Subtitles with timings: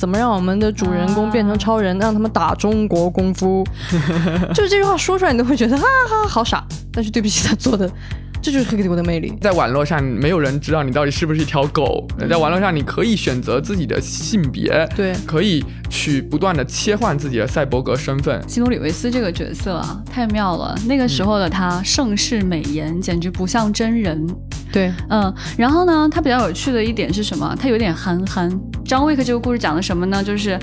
[0.00, 3.62] 怎么让我们的主人公变成超人，让他们打中国功夫？
[4.54, 6.64] 就是这句话说出来，你都会觉得哈哈好傻。
[6.90, 7.88] 但是对不起，他做的。
[8.42, 12.08] 这就是黑客帝国的魅力，在网络上没有人知道你到底是不是一条狗。
[12.30, 18.40] 在网络上，你可以选择自己的性别，对，可以去不断的切换自己的赛博格身份。
[18.46, 20.74] 基努里维斯这个角色啊，太妙了。
[20.86, 24.26] 那个时候的他盛世美颜，简直不像真人。
[24.72, 27.56] 对，嗯，然后呢，他比较有趣的一点是什么？
[27.60, 28.50] 他有点憨憨。
[28.84, 30.22] 张威克这个故事讲的什么呢？
[30.22, 30.58] 就是，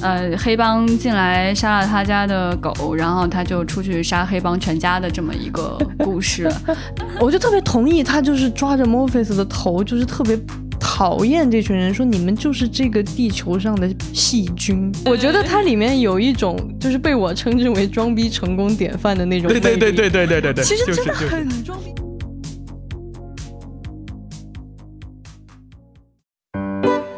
[0.00, 6.50] 呃，黑帮进来杀了他家的狗，然后他就出去杀黑帮全家的这么一个故事。
[7.20, 10.38] 我就特别同意，他就是抓着 Morpheus 的头，就是特别
[10.80, 14.90] 讨厌这群人，说你们就是这个地球上的细菌。
[15.04, 19.48] 我觉得它里面有一种，就是被我称之为装逼成功典范的那种。
[19.48, 21.92] 对对对对对对对对，其实真的很装逼。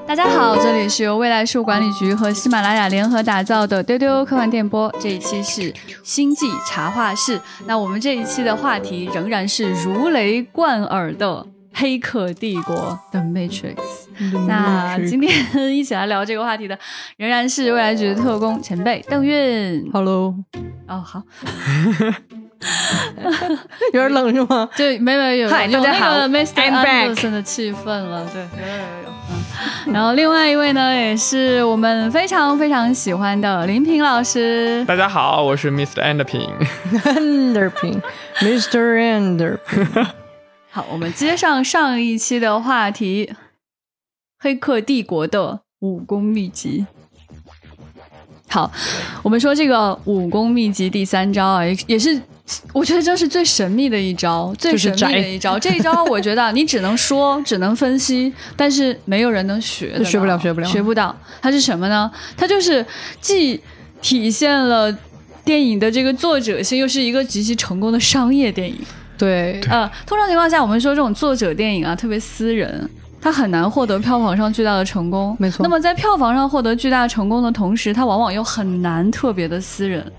[0.09, 4.91] 大家好，这里是由未来树管理局和喜马拉雅联合打造的丢丢科幻电波。
[4.99, 5.71] 这一期是
[6.03, 7.39] 星际茶话室。
[7.67, 11.27] 那我们这一期的话题仍然是如雷贯耳的
[11.75, 13.77] 《黑客帝国》的 Matrix。
[14.47, 15.31] 那今天
[15.77, 16.79] 一起来聊这个话题的，
[17.19, 19.91] 仍然是未来局的特工前辈邓运。
[19.93, 20.35] Hello。
[20.87, 21.23] 哦，好。
[23.93, 24.71] 有点冷是吗？
[24.75, 26.55] 对，没没有，嗨，大家好，Mr.
[26.55, 28.27] Anderson 的气氛了。
[28.33, 29.08] 对，有有有有。
[29.08, 29.08] 嗯，
[29.93, 34.85] 然后另外一位呢，也是我们非常非常喜欢的林平老师。
[34.85, 36.03] 大家好，我是 Mr.
[36.03, 38.99] Anderpin，Anderpin，Mr.
[38.99, 40.07] Anderpin。
[40.71, 43.27] 好，我们接上上一期的话题，
[44.39, 46.87] 《黑客帝国》的武功秘籍。
[48.49, 48.71] 好，
[49.23, 52.23] 我们说这个武功秘籍第三招啊，也也是。
[52.73, 55.59] 我觉得这是最神秘的一招，最神秘的一招。
[55.59, 61.15] 这一招我觉得你只能说，只能分析，但是没有人能学，学不了，学不了，学不到。
[61.43, 62.11] 它是什么呢？
[62.37, 62.85] 它就是
[63.21, 63.61] 既
[64.01, 64.91] 体现了
[65.45, 68.79] 电影的这个作者性，又是一个极其成功的商业电影。
[69.19, 72.89] 对，呃，通常情况下，我们说这种作者电影啊，特别私人，
[73.21, 75.37] 它很难获得票房上巨大的成功。
[75.39, 75.63] 没错。
[75.63, 80.11] 那么在票房上获得巨大成功的同时，它往往又很难特别的私人。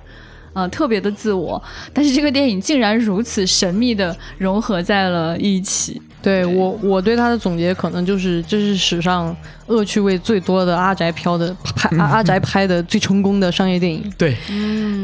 [0.54, 1.62] 啊，特别的自我，
[1.94, 6.02] 但是这个电影竟然如此神秘的融合在了一起。
[6.22, 9.34] 对我，我对他的总结可能就是，这是史上
[9.68, 14.04] 恶趣味最多的阿宅飘的拍，阿宅拍的最成功的商业电影。
[14.18, 14.36] 对，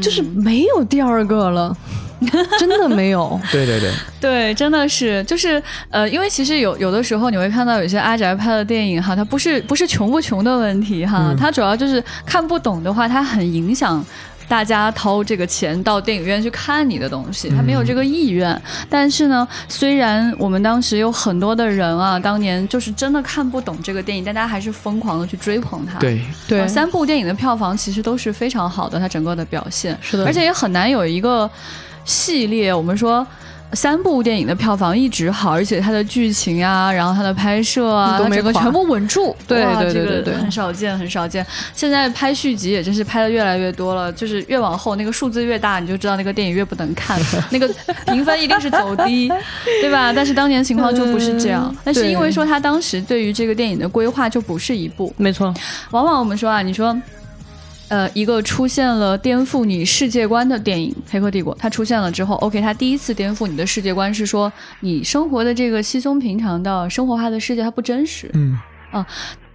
[0.02, 1.74] 就是没有第二个了，
[2.60, 3.40] 真的没有。
[3.50, 3.90] 对 对对，
[4.20, 14.04] 对，真的是，就是呃，因为其实有有的时候你会看到有些阿宅拍的电影哈，它不是不是穷不穷的问题哈，它主要就是看不懂的话，它很影响。
[14.48, 18.60] 大家掏这个钱到电影院去看你的东西，他没有这个意愿。
[18.88, 25.98] 但是呢，虽然我们当时有很多的人啊，当年就是真的看不懂这个电影，但大家还是疯狂的去追捧它。
[25.98, 31.50] 对对，三部电影的票房其实都是非常好的，它整个的表现是的，而且也很难有一个
[32.04, 33.26] 系列，我们说。
[33.72, 39.36] 三部电影的票房一直好，而且它的剧情啊，然后它的拍摄啊，整个全部稳住。
[39.46, 41.44] 对对对对，很少见，很少见。
[41.74, 47.68] 现在拍续集也真是拍的越来越多了，就是越往后那个数字越大，你就知道那个电影越不能看， 那个
[48.06, 49.30] 评分一定是走低，
[49.82, 50.12] 对吧？
[50.12, 55.12] 但是当年情况就不是这样，那是因为说他当时对于这个电影的规划就不是一部。
[55.16, 55.52] 没错，
[55.90, 56.96] 往往我们说啊，你说。
[57.88, 68.58] 呃，一个出现了颠覆你世界观的电影《黑客帝国》，它出现了之后，OK，它第一次颠覆你的世界观是说，你生活的这个稀松平常的生活化的世界它不真实，嗯，
[68.90, 69.06] 啊。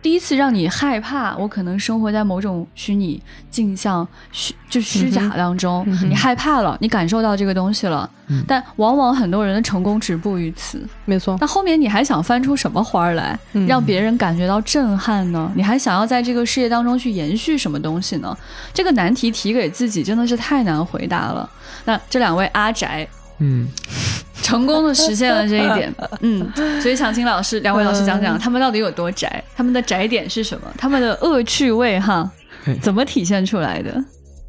[0.01, 8.09] 第一次让你害怕，我可能生活在某种虚拟镜像、虚就虚假当中，你害怕了，你感受到这个东西了，
[8.47, 10.83] 但往往很多人的成功止步于此。
[11.05, 15.51] 没错，那后面你还想翻出什么花来，让别人感觉到震撼呢？
[15.55, 18.35] 你还想要在这个事业当中去延续什么东西呢？
[18.73, 21.47] 这个难题提给自己真的是太难回答了。
[21.85, 23.07] 那这两位阿宅。
[23.43, 23.67] 嗯，
[24.41, 25.93] 成功的实现了这一点。
[26.21, 32.29] 嗯，所以想请老师，两位老师讲讲他们到底有多宅，他们的宅点是什么，他们的恶趣味哈，
[32.81, 34.03] 怎么体现出来的？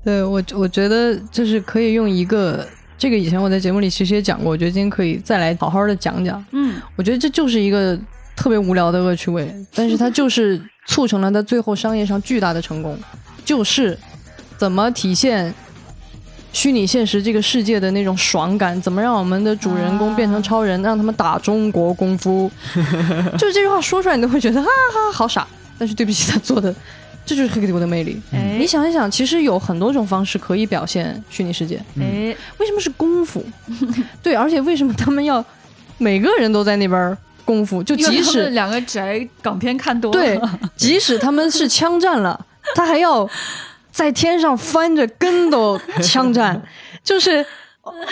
[0.05, 2.67] 对我，我觉得就是可以用一个，
[2.99, 6.45] 这个以前我在节目里其实也讲过，我觉得今天可以再来好好的讲讲。
[6.51, 7.99] 嗯，我觉得这就是一个
[8.35, 12.99] 特别无聊的恶趣味，但是它就是促成了它最后商业上巨大的成功，
[13.45, 13.97] 就是
[14.57, 15.55] 怎么体现。
[16.53, 22.51] 虚拟现实这个世界的那种爽感，怎么让我们的主人公变成超人，让他们打中国功夫？
[23.39, 25.47] 就是这句话说出来，你都会觉得哈哈好傻。
[25.79, 26.73] 但是对不起，他做的，
[27.27, 28.21] 这就是黑客帝国的魅力。
[28.59, 31.77] 你想一想，其实有很多种方式可以表现虚拟世界。
[31.99, 33.45] 哎，为什么是功夫？
[34.23, 35.45] 对，而且为什么他们要
[35.99, 40.41] 每个人都在那边功夫，就即使两个宅港片看多了，对，
[40.77, 42.39] 即使他们是枪战了，
[42.77, 43.29] 他还要
[43.93, 46.61] 在天上翻着跟斗枪战，
[47.05, 47.45] 就是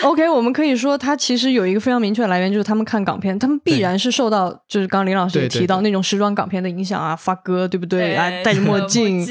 [0.03, 0.29] OK。
[0.29, 7.99] 我们可以说，他其实有一个非常明确的来源，就是他们看港片，他们必然是受到就是刚刚林老师也提到那种时装港片的影响啊，发哥对不对？
[7.99, 9.25] 对，啊，戴着墨镜。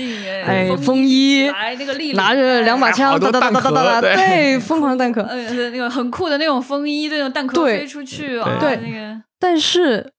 [0.44, 5.22] 哎哎，风衣来那个立拿着两把枪，哒哒哒哒哒哒，对对，疯狂弹壳。
[5.22, 10.12] 呃，那个很酷的那种风衣，那种弹壳对飞出去，啊，对那个但是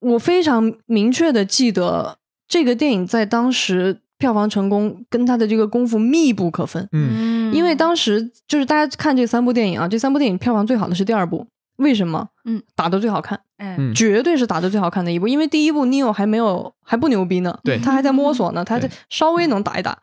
[0.00, 6.88] 我非常明确的记得，这个电影在当时票房成功跟他的这个功夫密不可分。
[6.92, 12.28] 嗯，因为当时就是大家看这三部电影啊，这三部电影票房最好的是第二部，为什么？
[12.44, 13.94] 嗯，打的最好看，哎，嗯。
[13.94, 15.28] 绝对是打的最好看的一部。
[15.28, 17.78] 因为第一部 Neo 还没有还不牛逼呢，对。
[17.78, 18.90] 他还在摸索呢，他对。
[19.08, 19.96] 稍微能打一打。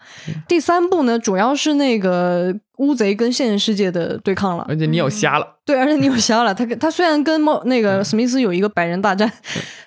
[0.48, 4.66] 第三部呢，主要是那个乌贼跟现实世界的对抗了。
[4.70, 9.32] 而且你有瞎了，对，而且你有瞎了，他跟他虽然跟猫那个史密斯有一个百人大战，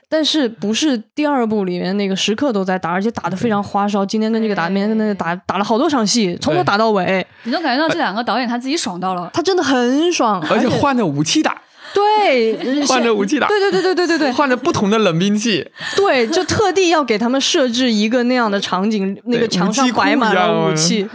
[0.09, 4.05] 但是不是第二部里面那个时刻都在打，而且打得非常花哨。
[4.05, 11.61] 今天跟这个打，明天跟那个打，打了好多场戏，从头打到尾，你能感觉到这两个导演他自己爽到了，他真的很爽，而且换着武器打，
[11.93, 14.19] 对换着武器打，对对对对对对。
[14.21, 15.67] 对换着不同的冷兵器，
[15.97, 21.09] 对，就特地要给他们设置一个那样的场景，那个墙上摆满了武器，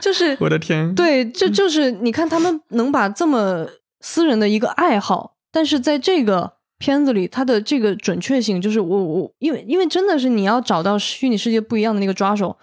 [0.00, 3.66] 就是我的天，对，这就是你看他们能把这么
[4.00, 12.56] 私人的一个爱好，但是在这个片子里，它的这个准确性，就是我我因为因为真的是你要找到虚拟世界不一样的那个抓手，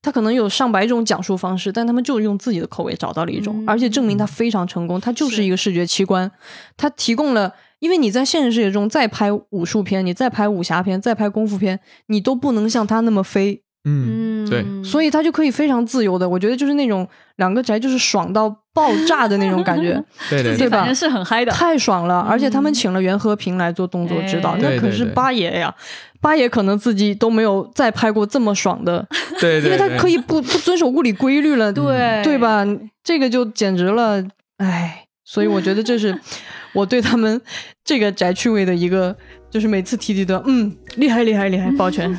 [0.00, 6.30] 他可能有上百种讲述方式，但他们就用自己的口味找到了一种，嗯而且证明他非常成功，他就是是一个视觉奇观，
[6.76, 7.54] 他提供了。
[7.80, 20.68] 因为你在现实世界中再拍武术片，你再拍武侠片，再拍功夫片，你都不能像他那么飞，嗯，对，所以他就可以非常自由的，我觉得就是那种两个宅就是爽到爆炸的那种感觉，对 对对。
[20.68, 22.20] 吧反正是很嗨的，太爽了。
[22.20, 25.74] 而且他们请了袁和平来做动作指导，哎那可是八爷呀，
[26.20, 29.06] 八爷可能自己都没有再拍过这么爽的，
[29.40, 32.22] 对对，因为他可以不不遵守物理规律了，对。
[32.22, 32.66] 对吧？
[33.02, 34.22] 这个就简直了，
[34.58, 35.04] 哎。
[35.30, 36.18] 所以我觉得这是
[36.72, 37.38] 我对他们
[37.84, 39.14] 这个宅趣味的一个，
[39.50, 42.18] 就是每次提提的，嗯，厉害厉害厉害，抱拳。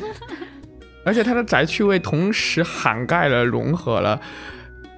[1.04, 4.20] 而且它的宅趣味同时涵盖了、融合了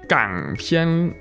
[0.08, 1.14] 港片，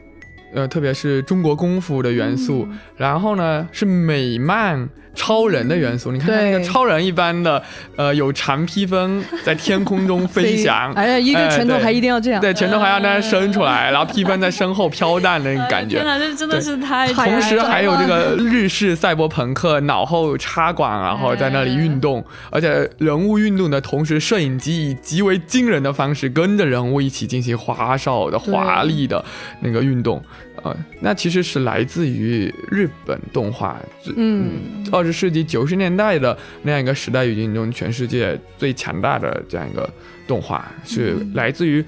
[0.54, 2.80] 呃，特别是中国功夫的元素，嗯。
[2.98, 6.12] 然后呢是美漫超人的元素。
[6.12, 7.62] 你看那个超人一般的，
[7.96, 15.98] 呃，有长披风在天空中飞翔， 哎呀，一个拳头还一定要这样，对，拳头还要那样伸出来，然后披风在身后飘荡的那个感觉。
[15.98, 16.06] 哎天。
[16.06, 29.24] 哪，这真的是太太同时还有这个日式赛博朋克，脑后插管，然后在那里运动，而且人物运动的同时，摄影机以极为惊人的方式跟着人物一起进行花哨的、华丽的
[29.62, 30.24] 那个运动。
[30.64, 33.80] 呃，那其实是来自于日本动画，
[34.16, 34.84] 嗯。
[34.92, 39.90] 二十世纪九十年代的那样一个时代语境中，全世界最强大的这样一个
[40.28, 41.82] 动画，是来自于《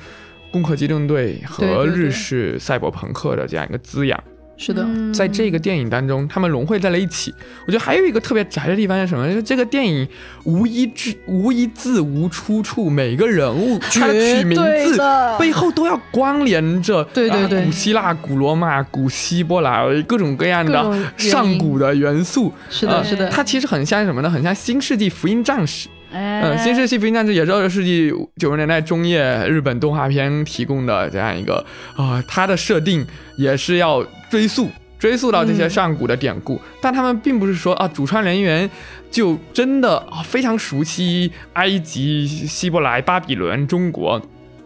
[0.51, 4.23] 攻壳机动队》和日式赛博朋克的这样一个滋养。
[4.65, 7.33] 是的，嗯在这个电影当中，他们融汇在了一起。
[7.65, 9.27] 我觉得还有一个特别宅的地方是什么？
[9.27, 10.07] 就是这个电影
[10.45, 14.97] 无一字无一字无出处，每个人物他的取名字
[15.37, 22.53] 背后都要关联着，对对对啊古希腊、古罗马、古希伯来各种各样的上古的元素。
[22.69, 24.29] 是的，呃是的，它其实很像什么呢？
[24.29, 25.89] 很像《新世纪福音战士》。
[26.13, 31.65] 哎，嗯，《新世纪福音战士》也是二十世纪九十年代中叶日本动画片提供的这样一个
[31.97, 38.69] 啊、它的设定也是要追溯追溯到这些上古的典故，但他们并不是说啊，主创人员
[39.11, 44.21] 就真的啊非常熟悉埃及、希伯来、巴比伦、中国。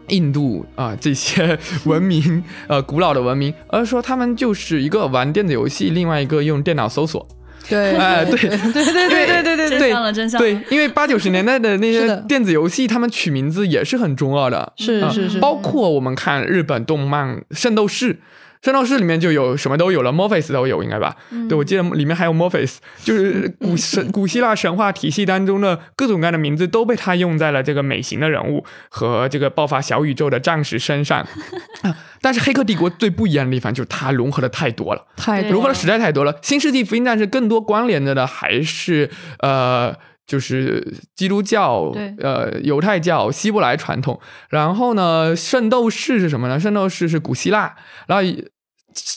[0.09, 7.27] 印度啊、这些文明， 呃，古老的文明，而是说他们就是一个玩电子游戏，另外一个用电脑搜索，
[7.69, 18.13] 对，哎对对对对对对对真对，相了真相对，因为八九十年代的那些电子游戏，他们取名字也是很中二的，啊是是是，包括我们看日本动漫《圣斗士》。
[18.61, 21.15] 圣斗士里面就有什么都有了，Morpheus 都有，应该吧？
[21.47, 31.25] 对，我记得里面还有 Morpheus，就是古 神古希腊神话体系当中的各种各样的名字都被他用在了这个美型的人物和这个爆发小宇宙的战士身上。
[31.83, 35.05] 啊但是《黑客帝国》最不一样的地方就是它融合的太多了。
[35.23, 36.35] 对融合的实在太多了。
[36.41, 39.09] 新世纪福音战士更多关联着的还是
[39.39, 39.95] 呃。
[40.27, 44.19] 就是基督教对、呃犹太教、希伯来传统，
[44.49, 46.59] 然后呢，圣斗士是什么呢？
[46.59, 47.73] 圣斗士是古希腊，
[48.07, 48.43] 然后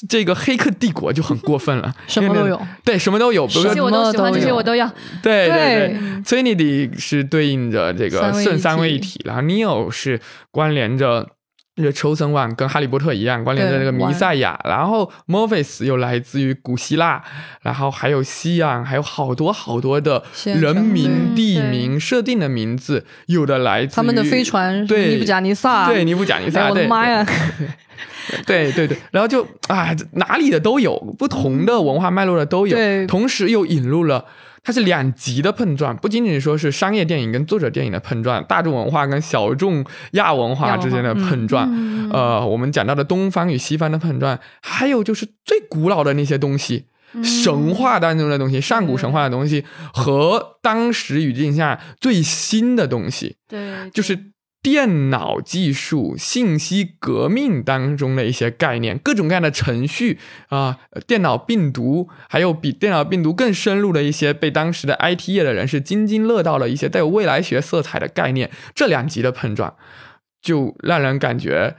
[0.09, 4.87] 这个黑客帝国就很过分了， 什么都有，对，什么都有，这些我都喜欢，这些我都要。
[5.23, 5.89] 对对对。
[5.89, 11.27] 对，Trinity 是对应着这个圣三位一体体，然后 Neo 是关联着
[11.77, 14.61] 这《抽森万》跟《哈利波特》一样，关联着这个弥赛亚。
[14.65, 17.23] 然后 Morpheus 又来自于古希腊，
[17.63, 27.27] 然后还有西洋，还有好多好多的人名、地名设定的名字，有的来自他们的飞船，对尼布甲尼撒，对尼布甲尼撒，我的妈呀！
[28.47, 34.27] 对对对，然后就啊，哪里的都有，不同的文化脉络的都有，同时又引入了。
[34.63, 41.69] 它是两极的碰撞，不仅仅说是商业电影跟作者电影的碰撞，大众文化跟小众亚文化之间的碰撞，
[42.13, 46.87] 呃，我们讲到的东方与西方的碰撞，还有就是最古老的那些东西，
[47.23, 54.31] 神话当中的东西，上古神话的东西和当时语境下最新的东西，对，就是。
[54.63, 69.75] 电脑技术、信息革命当中的一些概念，各种各样的程序啊，电脑病毒，还有比电脑病毒更深入的一些被当时的 IT 业的人士津津乐道的一些带有未来学色彩的概念，这两极的碰撞，
[70.43, 71.77] 就让人感觉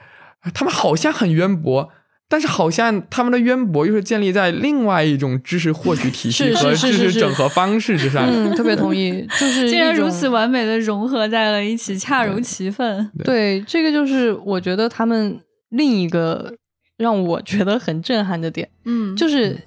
[0.53, 1.91] 他们好像很渊博。
[2.31, 8.25] 但是好像他们的渊博又是建立在另外一种知识获取体系和知识整合方式之上。
[8.25, 13.11] 嗯，特别同意，就是 竟然如此完美的融合在了一起，恰如其分。
[13.25, 15.37] 对，这个就是我觉得他们
[15.71, 16.53] 另一个
[16.97, 18.65] 让我觉得很震撼的点。
[18.85, 19.57] 嗯，就是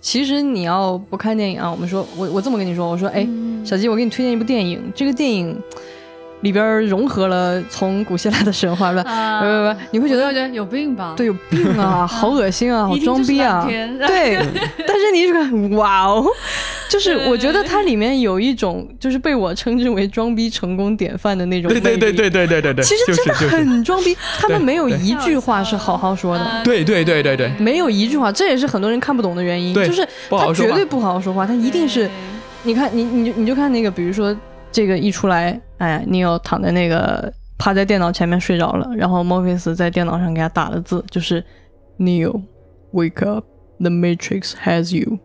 [0.00, 3.24] 其实你要不看电影啊，我们说我我这么跟你说，我说哎，
[3.64, 5.56] 小鸡，我给你推荐一部电影，这个电影。
[6.42, 11.14] 里边融合了从古希腊的神话，不不不，你会觉得有病吧？
[11.16, 13.66] 对，有病啊， 好恶心啊，好装逼啊！
[13.66, 14.36] 对，
[14.86, 16.24] 但是你这个哇哦，
[16.88, 21.68] 就是我觉得它里面有一种就是被我称之为装逼成功典范的那种。
[21.68, 26.62] 对对对对对对对对，其实真的很装逼，他们没有一句话是好好说的。
[26.62, 32.08] 对对对对对，没有一句话，这也是很多人看不懂的原因，就是他绝对不好好说话，他一定是，
[32.62, 34.36] 你看你你你就看那个，比如说。
[34.70, 41.42] 这个一出来，哎，尼奥躺在那个趴在电脑前面睡着了，然后墨菲斯在电脑上给他打了字，就是
[41.98, 45.18] Neo，wake up，the Matrix has you，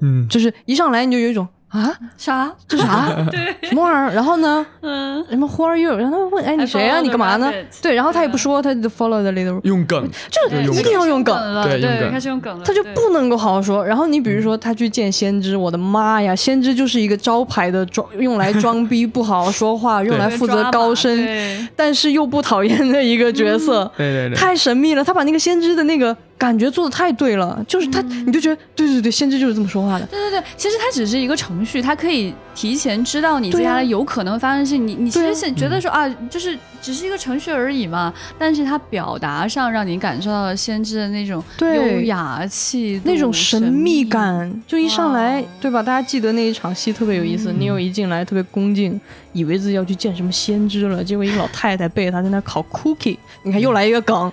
[0.00, 1.46] 嗯，就是一上来你就有一种。
[1.74, 2.52] 啊，啥？
[2.68, 3.08] 这啥？
[3.32, 4.14] 对，什么玩意儿？
[4.14, 4.64] 然后呢？
[4.80, 5.96] 嗯，什么 Who are you？
[5.96, 7.00] 然后他问，哎，你谁啊？
[7.00, 7.52] 你干嘛呢？
[7.82, 9.60] 对，然后他也不说，他就 follow the leader。
[9.64, 11.64] 用梗，就一定要用梗了。
[11.64, 12.64] 对，开始用梗了。
[12.64, 13.84] 他就不能够好好说。
[13.84, 23.90] 然后你比如说，他去见先知，我的妈呀，先知就是一个招牌的装，用来装逼，不好好说话，用来负责高深，但是又不讨厌的一个角色。
[23.96, 25.02] 对对对，太神秘了。
[25.02, 26.16] 他把那个先知的那个。
[26.36, 30.06] 感觉做的太对了，就是他，你就觉得对对对，先知就是这么说话的。
[30.06, 34.86] 对对对，其实它只是一个程序，它可以提前知道你接下来有可能发生性。
[34.86, 38.12] 你你其实觉得说啊，就是只是一个程序而已嘛。
[38.38, 45.82] 但是它表达上让你感受到了先知的那种优雅气，那种神秘感，就一上来，对吧？
[45.82, 49.00] 大家记得那一场戏特别有意思，你有一进来特别恭敬，
[49.32, 54.30] 以为自己要去见什么先知了，结果一个老太太背着他在那烤 cookie，你看又来一个梗。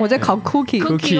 [0.00, 1.16] 我在烤 cookie，cookie，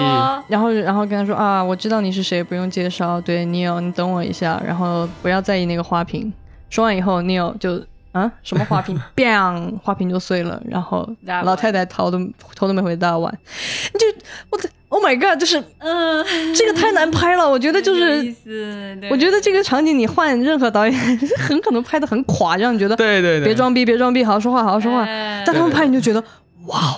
[0.47, 3.19] 然后然后跟他说啊，我知道你是谁，不用介绍。
[3.21, 6.31] 对，Neil，你等我一下，然后不要在意那个花瓶。
[6.69, 10.61] 说完以后，Neil 就啊，什么花瓶， bang，花瓶就碎了。
[10.69, 11.07] 然后
[11.43, 12.19] 老太太头都
[12.55, 13.31] 头都没回大碗，
[13.93, 14.05] 你就
[14.49, 17.49] 我的 Oh my God，就是嗯，这个太难拍了。
[17.49, 18.35] 我觉得就是，
[19.09, 20.93] 我觉得这个场景你换任何导演，
[21.39, 25.03] 很可能拍的很垮，让你觉得对对对，别装逼，别装逼，好好说话，好好说话。
[25.45, 26.23] 但他们拍你就觉得
[26.67, 26.95] 哇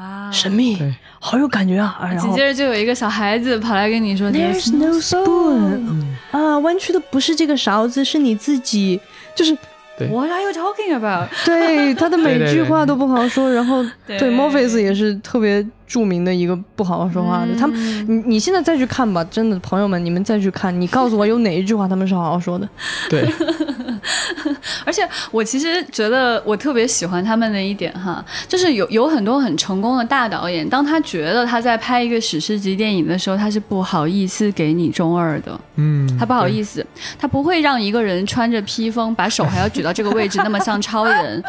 [0.00, 0.30] 哦。
[0.32, 0.78] 神秘，
[1.18, 2.10] 好有感觉啊！
[2.18, 9.00] 紧接着就有一个小孩子跑来跟你说：“There's no spoon。”啊，弯曲的不是这个勺子，是你自己。
[9.34, 9.56] 就是
[9.98, 11.28] What are you talking about？
[11.44, 13.52] 对，他的每句话都不好说。
[13.52, 17.54] 然后， 对 m o r p h e s 也是特别著名的一个不好好说话的。
[17.54, 17.76] 他们，
[18.08, 22.66] 你你现在再去看吧，真的朋友们，你们再去看，你告诉我有哪一句话他们是好好说的？
[23.10, 23.28] 对。
[24.84, 36.84] 而且我其实觉得我特别喜欢他们的一点哈，就是有有很多很成功的大导演，当他觉得他在拍一个史诗级电影的时候，他是不好意思给你中二的，嗯，他不好意思，
[37.18, 41.42] 他不会让一个人穿着披风，把手还要举到这个位置，那么像超人，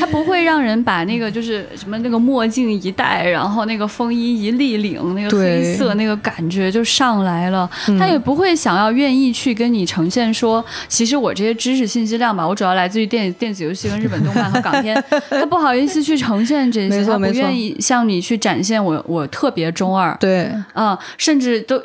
[0.00, 12.78] 他不会让人把那个就是什么那个墨镜一戴，然后那个风衣一立领，那个黑色那个感觉就上来了，他也不会想要愿意去跟你呈现说，其实我这些知识信息量吧，我主要。
[12.78, 21.82] 来自于电电子游戏跟日本动漫和港片，他不好意思去呈现这些，他不愿意向你去展现我我特别中二，对，啊，甚至都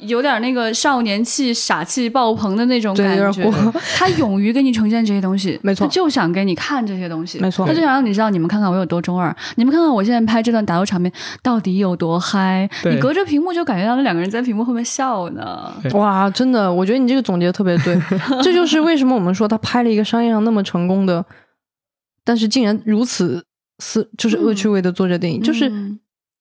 [0.00, 3.48] 有点那个少年气、傻气爆棚的那种感觉。
[3.96, 12.68] 他勇于给你呈现这些东西， 没错，他就想给你看这些东西，没错，他就想让你知道，你们看看我有多中二，你们看看我现在拍这段打斗场面到底有多嗨。
[12.82, 15.72] 你隔着屏幕就感觉到那两个人在屏幕后面笑呢。
[15.92, 17.96] 哇，真的，我觉得你这个总结特别对，
[18.42, 21.24] 这就是为什么我们说他拍了一个商业上那么成功的，
[22.24, 23.44] 但是竟然如此
[23.78, 26.00] 是就是恶趣味的做这电影，就是嗯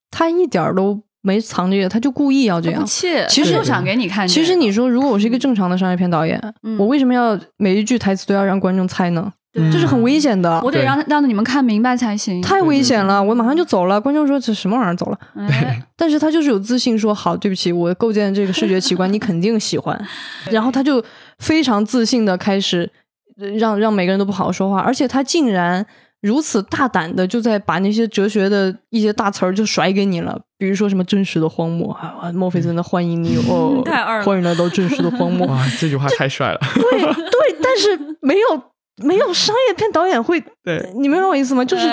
[0.10, 4.34] 他一点儿都没藏着掖，他就故意要这样其实他就想给你看这个。
[4.34, 9.34] 其实你说，如果我是一个正常的商业片导演，嗯我为什么要每一句台词都要让观众猜呢？
[9.56, 12.42] 对这是很危险的，我得让让你们看明白才行。
[12.42, 14.00] 太危险了，我马上就走了。
[14.00, 20.00] 观众说这什么玩意儿走了，哎 但是他就是有自信说好，对不起，我构建这个视觉奇观，你肯定喜欢。
[20.52, 21.04] 然后他就
[21.40, 22.92] 非常自信的开始
[23.40, 25.86] 呃让让每个人都不好好说话，而且他竟然
[26.22, 35.48] 如此大胆的就在把那些哲学的一些大词儿就甩给你了，比如说什么真实的荒漠啊，墨菲森的欢迎你哦， 太二了欢迎来到真实的荒漠。
[35.48, 36.60] 哇，这句话太帅了。
[36.74, 38.62] 对对，但是没有
[39.04, 41.66] 没有商业片导演会，对，你明白我意思吗？
[41.66, 41.86] 就是。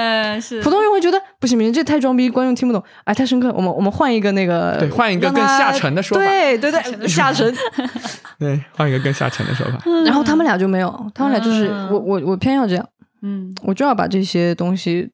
[0.63, 3.53] 普通人会觉得不行不行，这太装逼，观众听不懂，哎，太深刻。
[3.57, 7.53] 我们我们换一个那个，对换一个更下沉的说法对对对，下沉。
[8.39, 9.79] 对，换一个更下沉的说法。
[10.05, 12.89] 然后他们俩就没有，他们俩就是嗯我我我偏要这样，
[13.23, 15.11] 嗯我就要把这些东西，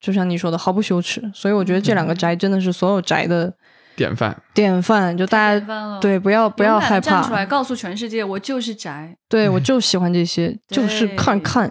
[0.00, 1.20] 就像你说的，毫不羞耻。
[1.34, 3.52] 所以我觉得这两个宅真的是所有宅的
[3.96, 9.16] 典范，典范，就大家对不要不要害怕站出来，告诉全世界，我就是宅。
[9.28, 11.70] 对我就喜欢这些， 就是看看。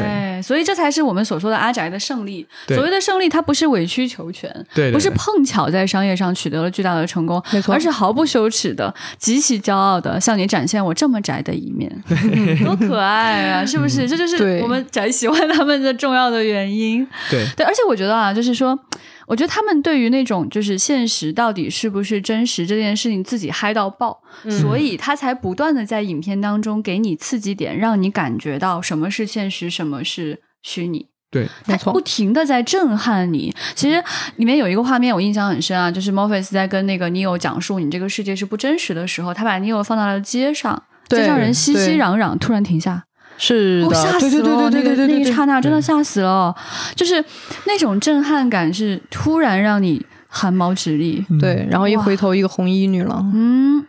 [0.00, 2.46] 哎，所以这才是我们所说的阿宅的胜利。
[2.68, 11.94] 所谓的胜利，它不是委曲求全，对，对不是碰巧在商业上取得了巨大的成功，没错而是毫不羞耻的、极其骄傲的向你展现我这么宅的一面，
[12.64, 13.66] 多可爱啊！
[13.66, 14.08] 是不是？
[14.08, 17.06] 这就是我们宅喜欢他们的重要的原因。
[17.30, 18.78] 对对，而且我觉得啊，就是说，
[19.26, 31.08] 我觉得他们对于那种就是现实到底是不是真实这件事情自己嗨到爆，嗯所以他才不断的在影片当中给你刺激点，让你感觉到什么是现实，什么是虚拟。
[31.30, 33.52] 对，没错不停的在震撼你。
[33.74, 34.00] 其实
[34.36, 44.70] 里面有一个画面我印象很深啊，就是 Morpheus 在跟那个 Neo 讲述你这个世界是不真实的时候，他把 Neo 放到了街上，对街上人熙熙攘攘，突然停下，我、是的，吓死对对了！
[44.70, 46.54] 对对对对对对那个那一刹那真的吓死了，
[46.94, 47.22] 就是
[47.66, 51.24] 那种震撼感是突然让你汗毛直立。
[51.40, 53.84] 对，然后一回头一个红衣女郎，嗯，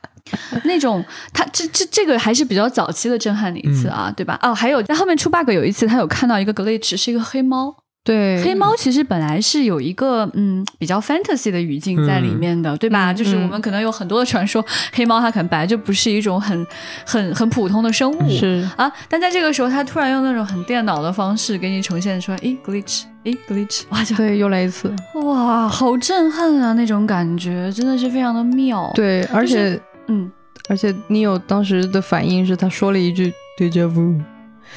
[0.64, 4.14] 那种他这这这个还是比较早期的震撼的一次啊，嗯。
[4.14, 4.38] 对吧？
[4.42, 13.12] 哦，还有在后面出 bug 有一次，他有看到一个 glitch 是一个黑猫，对，黑猫其实本来是有一个嗯比较 fantasy 的语境在里面的，对吧？
[13.12, 16.66] 嗯就是我们可能有很多的传说，黑猫它可能本来就不是一种很
[17.06, 18.30] 很很普通的生物。
[18.30, 26.72] 是啊，但在这个时候，它突然用那种很电脑的方式给你呈现出来，诶 glitch，诶 glitch，哇，就对，又来一次，哇，好震撼啊！
[26.72, 30.28] 那种感觉真的是非常的妙。，对，而且嗯
[30.68, 34.24] 而且你有当时的反应是他说了一句 deja vu，对，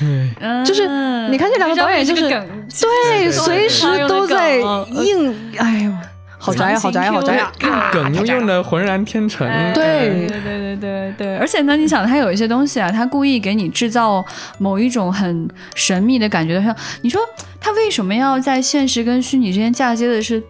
[0.02, 0.88] 嗯，就是
[1.30, 2.48] 你看这两个导演就是梗。
[2.82, 5.92] 对，随时都在硬，哎呦，
[6.38, 7.52] 好宅呀，好宅呀，好宅呀！
[7.62, 9.48] 啊梗又用的浑然天成。
[9.48, 9.86] 哎对。
[10.10, 14.24] 对对对对对，而且呢，你想，他有一些东西啊，他故意给你制造
[14.58, 17.22] 某一种很神秘的感觉，像你说
[17.62, 20.44] 他为什么要在现实跟虚拟之间嫁接的是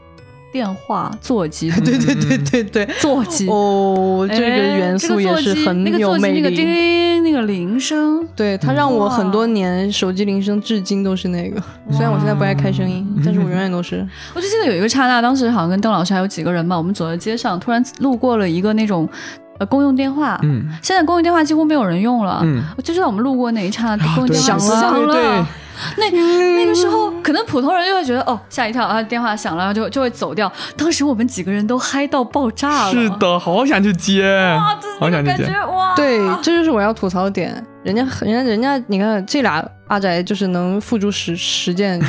[0.56, 1.70] 电话、座机？
[1.84, 3.46] 对对对对对，座机。
[3.50, 7.16] 哦，这个哎元素也是很有魅那个座机那个叮力。
[7.16, 11.62] 铃那个铃声，对，它让我很多年手机铃声至今都是那个。
[11.92, 14.08] 虽然我现在不爱开声音，但是我永远都是。
[14.34, 19.10] 我就记得有一个刹那，当时好像跟邓老师还有几个人吧，我们走在街上，突然路过了一个那种
[19.58, 20.40] 呃公用电话。
[20.44, 25.48] 嗯现在公用电话几乎没有人用了，嗯，我就知道我们路过那一刹那，啊公用电话响了
[25.98, 30.52] 那那个时候，可能普通人就会觉得哦吓一跳啊，电话响了，然后就就会走掉。
[30.78, 34.24] 当时我们几个人都嗨到爆炸了，是的，好想去接，
[35.00, 35.66] 好想去接感觉。
[35.68, 37.66] 哇，对，这就是我要吐槽的点。
[37.84, 42.02] 人家人家人家，你看这俩阿宅就是能付诸实实践。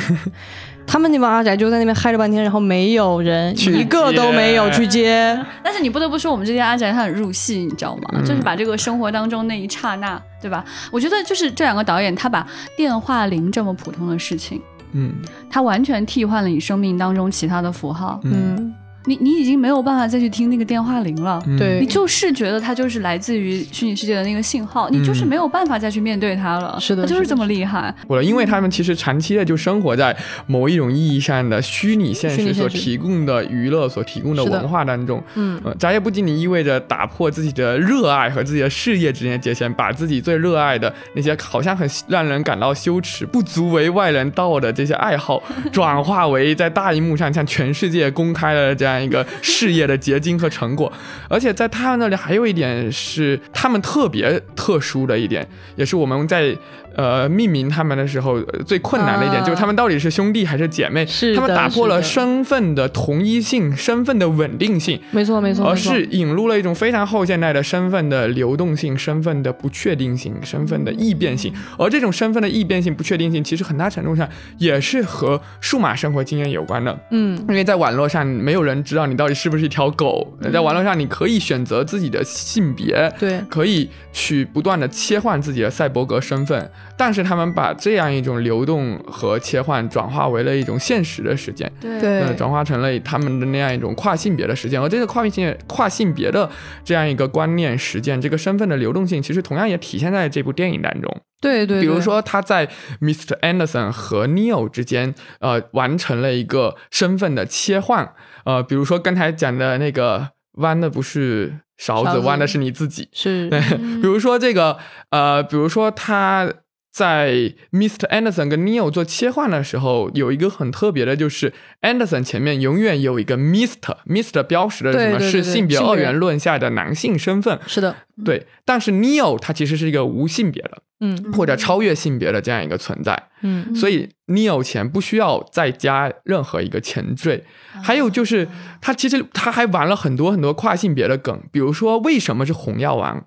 [0.87, 5.37] 他们那帮阿宅就在那边嗨了半天，然后没有人，一个都没有去接。
[5.61, 8.09] 但是你不得不说，我们这些阿宅他很入戏，你知道吗？
[8.13, 10.63] 嗯就是把这个生活当中那一刹那，对吧？
[10.89, 12.47] 我觉得就是这两个导演，他把
[12.77, 14.61] 电话铃这么普通的事情，
[14.93, 15.13] 嗯
[15.49, 18.19] 他完全替换了你生命当中其他的符号。
[18.23, 18.75] 嗯嗯，
[19.07, 21.41] 你你已经没有办法再去听那个电话铃了。
[21.47, 26.77] 嗯对你就是觉得它就是来自于虚拟世界的那个信号，你就是没有办法再去面对它了。
[26.79, 27.93] 是的的它就是这么厉害。
[28.07, 30.15] 我因为他们其实长期的就生活在
[30.45, 35.23] 某一种意义上的虚拟现实所提供的娱乐、所提供的文化当中。
[35.35, 45.41] 嗯呃，宅业不仅仅意味着打破自己的热爱和自己的事业之间的界限，把自己最热爱的那些好像很让人感到羞耻、不足为外人道的这些爱好，
[45.71, 50.91] 转化为在大荧幕上向全世界公开的这样一个事业的结晶和成果。
[51.29, 56.55] 而且在他们那里还有一点是他们特别特殊的一点，也是我们在
[56.97, 61.05] 呃命名他们的时候呃最困难的一点，啊就是他们到底是兄弟还是姐妹？
[61.05, 71.53] 是他们打破了身份的同一性、身份的稳定性，没错没错，而是引入了一种非常后现代的身份的流动性、身份的不确定性、身份的异变性。
[71.77, 76.97] 而这种身份的异变性、不确定性，其实很大程度上也是和数码生活经验有关的。
[77.11, 80.35] 嗯因为在网络上，没有人知道你到底是不是一条狗。
[80.51, 86.69] 在网络上，你可以选择自己的性别，对可以去不断的切换自己的赛博格身份。
[86.95, 91.71] 但是他们把这样一种流动和切换转化为了一种现实的实践。
[91.81, 96.49] 对转化成了他们的那样一种跨性别的实践，而这个跨性跨性别的
[96.83, 101.21] 这样一个观念实践，这个身份的流动性，其实同样也体现在这部电影当中。
[101.39, 102.67] 对对，对比如说，他在
[102.99, 103.39] Mr.
[103.41, 108.13] Anderson 和 Neo 之间，呃，完成了一个身份的切换。
[108.43, 113.07] 呃，比如说刚才讲的那个弯的不是勺子，勺子弯的是你自己。
[113.13, 114.77] 是对，比如说这个，
[115.11, 116.51] 呃，比如说他
[116.91, 118.09] 在 Mr.
[118.09, 124.41] Anderson 跟 Neil 做切换的时候，有一个很特别的，就是 Anderson 前面永远有一个 Mr.，Mr.
[124.43, 125.19] 标识的什么？
[125.19, 127.59] 是性别二元论下的男性身份。
[127.67, 127.95] 是的，
[128.25, 133.29] 对，但是 Neil 他其实是一个无性别的，嗯或者超越性别的这样一个存在。
[133.41, 137.43] 嗯所以 Neil 前不需要再加任何一个前缀。
[137.83, 138.47] 还有就是，
[138.81, 143.25] 他其实他还玩了很多很多跨性别的梗，比如说为什么是红药丸？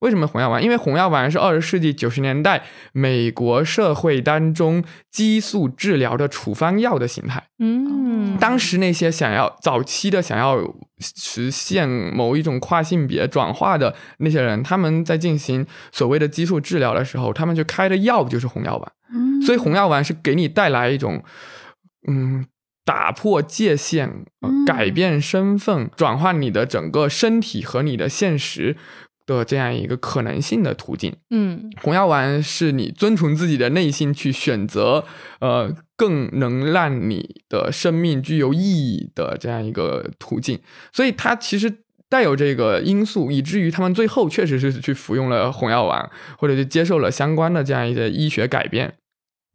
[0.00, 0.62] 为什么红药丸？
[0.62, 7.42] 因为红药丸是二十世纪九十年代美国社会当中激素治疗的处方药的形态。
[7.58, 10.58] 嗯，当时那些想要早期的想要
[10.98, 18.92] 实现某一种跨性别转化的那些人，他们在进行所谓的激素治疗的时候，他们就开的药就是红药丸。
[19.12, 21.24] 嗯所以红药丸是给你带来一种，
[22.06, 22.46] 嗯，
[22.84, 24.24] 打破界限、
[24.66, 28.76] 改变身份、转换你的整个身体和你的现实
[29.38, 31.14] 的这样一个可能性的途径。
[31.30, 35.04] 嗯红药丸是你遵从自己的内心去选择，
[35.40, 40.58] 呃，更能让你的生命具有意义的这样一个途径。
[40.92, 41.72] 所以它其实
[42.08, 48.94] 带有这个因素，以至于他们最后确实是去服用了红药丸，或者就接受了相关的这样一些医学改变。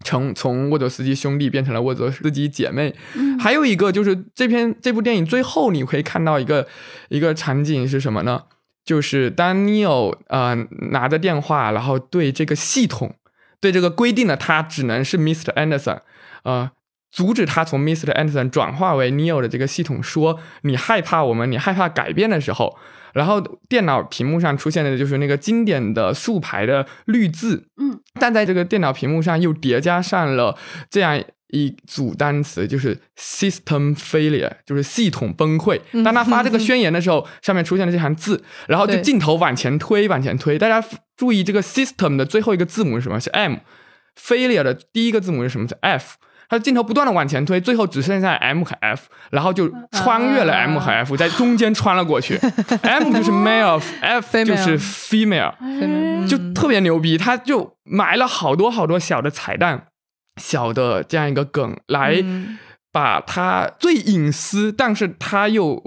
[0.03, 6.67] 成从沃佐斯基兄弟变成了沃佐斯基姐妹，嗯还有一个就是这篇这部电影最后你可以看到一个
[7.09, 8.43] 一个场景是什么呢？
[8.85, 10.55] 就是当 Neo 呃
[10.91, 13.15] 拿着电话，然后对这个系统，
[13.59, 15.51] 对这个规定的他只能是 Mr.
[15.55, 16.01] Anderson，
[16.43, 16.69] 呃，
[17.11, 18.13] 阻止他从 Mr.
[18.13, 22.77] Anderson 转化为 Neo 的这个系统说你害怕我们，你害怕改变的时候，
[23.13, 30.55] 然后电脑屏幕上出现的就是那个经典的竖排的绿字，嗯，但在这个电脑屏幕上又叠加上了
[30.89, 35.79] 这样一组单词，就是 system failure，就是系统崩溃。
[36.03, 40.57] 当他发这个宣言的时候，上面出现了这行字，然后就镜头往前推，往前推。
[40.57, 43.19] 大家注意，这个 system 的最后一个字母是什么？
[43.19, 43.55] 是 M。
[44.19, 45.67] failure 的第一个字母是什么？
[45.67, 46.15] 是 F。
[46.47, 52.37] 它的镜头不断的往前推，最后只剩下 M 和 F，然后就穿越了 M 和 F，、在中间穿了过去。
[52.83, 57.17] M 就是 male，F 就是 female，嗯就特别牛逼。
[57.17, 59.87] 他就埋了好多好多小的彩蛋，
[60.41, 62.57] 小的这样一个梗，来嗯
[62.91, 65.81] 把他最隐私，但是他又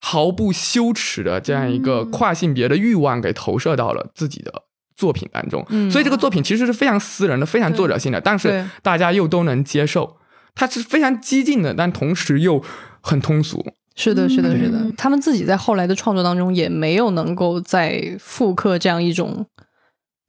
[0.00, 4.64] 毫不羞耻的这样一个嗯跨性别的欲望给投射到了自己的
[4.96, 5.64] 作品当中。
[5.68, 10.16] 嗯所以这个作品其实是非常私人的、非常作者性的，但是大家又都能接受。
[10.54, 12.62] 它是非常激进的，但同时又
[13.00, 13.64] 很通俗。
[13.94, 14.92] 是的，是的，嗯是的。
[14.96, 19.46] 他们自己在后来的创作当中也没有能够再复刻这样一种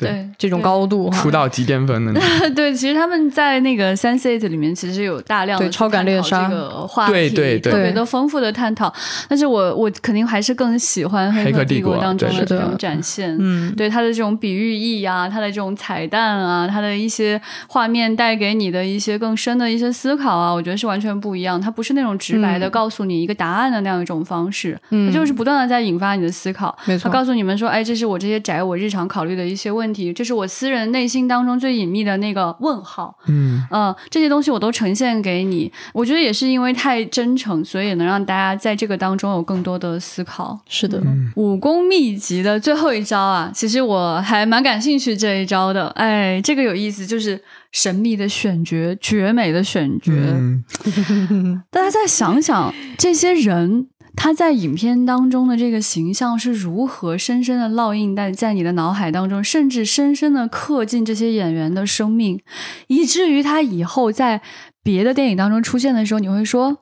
[0.07, 1.31] 对这种高度哈出。
[1.31, 8.93] 道即巅峰的那种， 对，其实他们在那个 Sense Eight 里面其实有大量的对超感猎杀这个话题，对对对特别的丰富的探讨。
[9.29, 13.35] 但是我我肯定还是更喜欢《黑客帝国国》当中的的这种展现。
[13.39, 21.59] 嗯，对它的这种比喻意啊，它的这种彩蛋啊，它的一些画面带给你的一些更深的一些思考啊，我觉得是完全不一样。
[21.61, 26.77] 它不是那种直白的嗯告诉你一个答案的那样一种方式，嗯它就是不断的在引发你的思考。
[26.85, 27.03] 没错。
[27.03, 33.17] 他告诉你们说，哎，这是我这些宅我日常考虑的一些问题，这是我私人内心当中最隐秘的那个问号。
[33.27, 40.59] 嗯，嗯，这些东西我都呈现给你，我觉得也是因为太真诚，所以能让大家在这个当中有更多的思考。
[40.67, 41.01] 是的，
[41.35, 45.87] 武功秘籍的最后一招啊，其实我还蛮感兴趣这一招的。
[45.89, 50.11] 哎，这个有意思，就是神秘的选角，绝美的选角。
[50.13, 50.63] 嗯
[51.69, 62.41] 大家再想想，这些人他在影片当中的这个形象是如何深深的烙印在在你的脑海当中，甚至深深的刻进这些演员的生命，
[62.87, 64.41] 以至于他以后在
[64.83, 66.77] 别的电影当中出现的时候，你会说。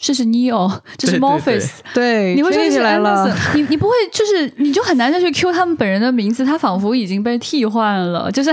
[0.00, 8.50] 这是 Neo， 这是 Morpheus，对，你会说是听起来了 Anderson，，你你不会就是你就很难再去 Q 他们本人的名字，他仿佛已经被替换了，就是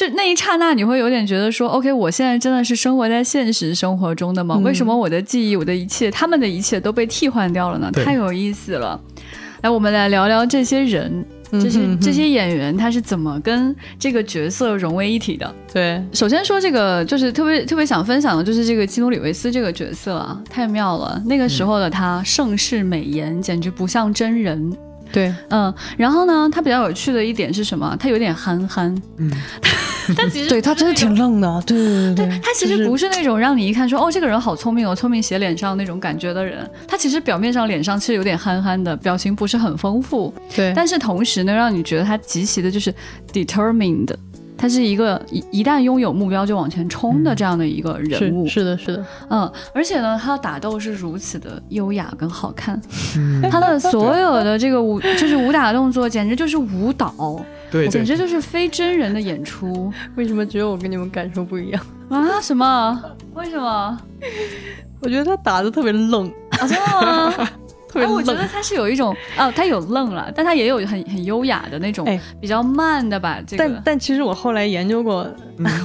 [0.00, 4.56] 就那一刹那，你会有点觉得说，OK，我现在真的是生活在现实生活中的吗？
[4.64, 7.90] 为什么我的记忆、我的一切、他们的一切都被替换掉了呢？
[7.92, 8.98] 太有意思了。
[9.60, 11.22] 来，我们来聊聊这些人。
[11.52, 15.54] 这些这些演员他是怎么跟这个角色融为一体的？
[15.70, 21.22] 对，首先说这个就是特别特别想分享的，就是这个基努里维斯这个角色啊，太妙了。
[21.26, 24.74] 那个时候的他盛世美颜，简直不像真人。
[25.12, 27.96] 对，嗯，然后呢，他比较有趣的一点是什么？
[27.98, 29.28] 他有点憨憨，嗯，
[30.16, 42.94] 他其实对他真的挺愣的，对对对对，他其实不是那种让你一看说哦，这个人好聪明哦，聪明写脸上那种感觉的人，他其实表面上脸上其实有点憨憨的，表情不是很丰富，对，但是同时呢，让你觉得他极其的就是
[43.32, 44.14] determined。
[44.62, 52.78] 他是一个一一旦拥有目标就往前冲的这样的一个人物，是的，是的，嗯，而且呢，他的打斗是如此的优雅跟好看，
[53.50, 59.92] 他的 所有的这个武就是武打动作，简直就是舞蹈，对，简直就是非真人的演出。
[60.16, 62.40] 为什么只有我跟你们感受不一样啊？
[62.40, 63.02] 什么？
[63.34, 63.98] 为什么？
[65.02, 66.30] 我觉得他打的特别愣，
[66.60, 67.34] 真的吗？
[67.94, 72.06] 哎，我觉得他是有一种哦，他有愣了，但他也有很很优雅的那种，
[72.40, 73.40] 比较慢的吧。
[73.44, 75.26] 这个，但但其实我后来研究过，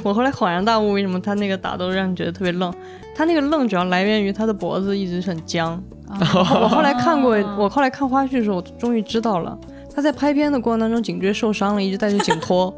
[0.03, 2.71] 我后来恍然大悟，为什么他那个打斗让你觉得特别愣？
[3.15, 5.81] 他那个愣主要来源于他的脖子一直很僵。
[6.35, 9.57] 我后来看过，我后来看花絮的时候，我终于知道了，
[9.95, 12.75] 他在拍片的过程当中颈椎受伤了，一直戴着颈托，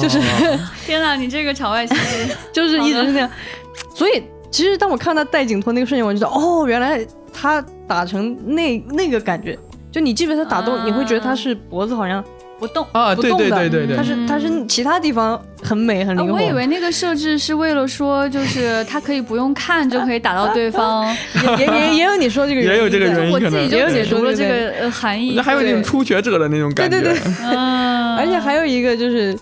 [0.00, 0.20] 就是
[0.84, 3.30] 天哪，你这个场外信息 就是一直是那样。
[3.94, 7.04] 所以其实当我看他戴颈托那个瞬间，我就知道哦，原来。
[7.34, 9.58] 他打成那那个感觉，
[9.90, 12.22] 就你记得他打斗，你会觉得他是脖子好像
[12.62, 16.34] 不动啊，不动的，对对对对，他是他是其他地方很美很灵活。
[16.34, 21.04] 我以为那个设置是为了说，就是他可以不用看就可以打到对方，
[21.58, 25.34] 也也也有你说这个 也有这个原因，我自己就解读了这个含义。
[25.34, 29.36] 那还有那种初学者的那种感觉，对对对，嗯，而且还有一个就是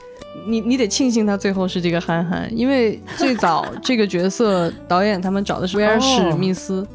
[0.46, 6.86] 你你得庆幸他最后是这个憨憨，因为最早 这个角色导演他们找的是威尔史密斯。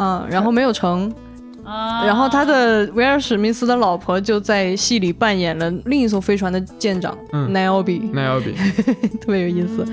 [0.00, 1.12] 嗯，然后没有成，
[2.06, 7.16] 然后他的威尔史密斯的老婆就在戏里扮演了另一艘飞船的舰长
[7.52, 8.52] 奈奥比，奈奥比，
[9.20, 9.86] 特别有意思。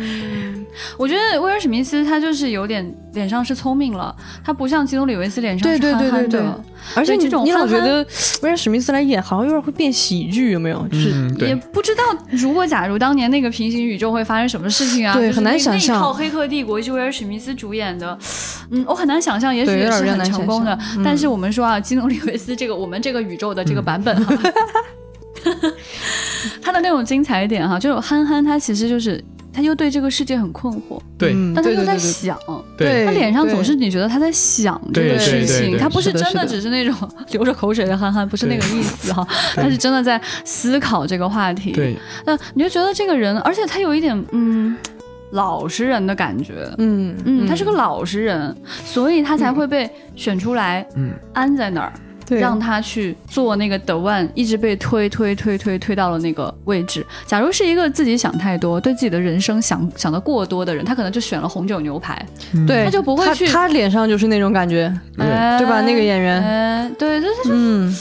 [0.97, 6.63] 我觉得威尔史密斯他就是有点脸上是聪明了，他不像基努里维斯脸上是憨憨的。
[6.95, 8.05] 而且你你老觉得
[8.43, 10.87] 威尔史密斯来演好像有点会变喜剧，有没有？
[10.89, 15.13] 就是也不知道如果假如当年那个平行宇宙会发生什么事情啊？
[15.13, 15.95] 对，很难想象。
[15.95, 18.17] 那套《黑客帝国》是威尔史密斯主演的，
[18.69, 20.77] 嗯，我很难想象，也许也是很成功的。
[21.03, 24.37] 但是我们说啊，基努里维斯这个我们这个宇宙的这个版本 哈，
[26.61, 29.23] 他的那种精彩点哈，就是憨憨，他其实就是。
[29.55, 32.37] 他又对这个世界很困惑，对，但他又在想，
[32.77, 36.93] 对，他脸上总是你觉得他在想这个事情，他不是真的只是那种
[37.31, 41.71] 流着口水的憨憨，不是那个意思哈， 他是真的在思考这个话题。
[41.71, 44.75] 对，那你就觉得这个人，而且他有一点嗯
[45.31, 51.93] 老实人的感觉，嗯嗯，他是个老实人，所以他才会被选出来，嗯，安在那儿。
[52.29, 57.05] 让他去做那个 The One，一直被推推推推推到了那个位置。
[57.25, 62.25] 假如是一个自己想太多、对自己的人生想想的过多的人，他可能就选了红酒牛排，
[62.67, 63.47] 对，他就不会去。
[63.47, 65.81] 他脸上就是那种感觉，对吧？
[65.81, 67.91] 那个演员，对，就是，嗯，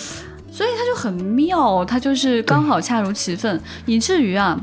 [0.50, 4.60] 所以他就很妙，他就是刚好恰如其分，以至于啊。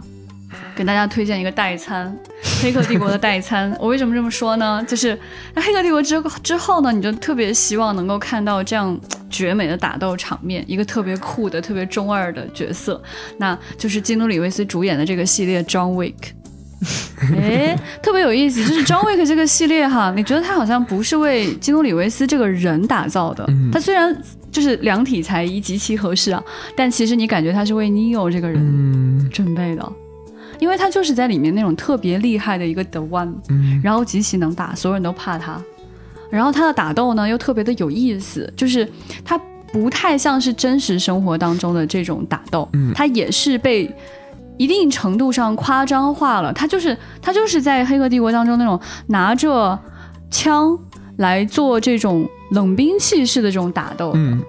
[0.81, 2.11] 给大家推荐一个代餐，
[2.63, 3.71] 《黑客帝国》的代餐。
[3.79, 4.83] 我为什么这么说呢？
[4.87, 5.15] 就是
[5.53, 12.99] 那《黑客帝国》之之后呢，你就特别希望能够看到这样绝美的打斗场面，一个特别酷的、特别中二的角色，
[13.37, 16.15] 那就是基努里维斯主演的这个系列《John Wick
[17.35, 23.47] 》。哎，特别有意思，就是《John Wick》这个系列哈，你觉得他好像不是为基努里维斯这个人打造的？
[23.71, 24.19] 他虽然
[24.51, 26.43] 就是量体裁衣极其合适啊，
[26.75, 29.93] 但其实你感觉他是为 Neo 这个人准备的。
[30.61, 33.33] 因为他就是在里面那种特别厉害的一个 The One，
[33.83, 35.59] 然后极其能打，所有人都怕他。
[36.29, 38.87] 然后他的打斗呢又特别的有意思，就是
[39.25, 39.37] 他
[39.73, 43.91] 不太像是真实生活当中的这种打斗，他也是被
[44.57, 46.53] 一定程度上夸张化了。
[46.53, 49.77] 他就是他就是在《黑客帝国》当中那种拿着
[50.29, 50.77] 枪
[51.17, 54.11] 来做这种冷兵器式的这种打斗。
[54.13, 54.39] 嗯，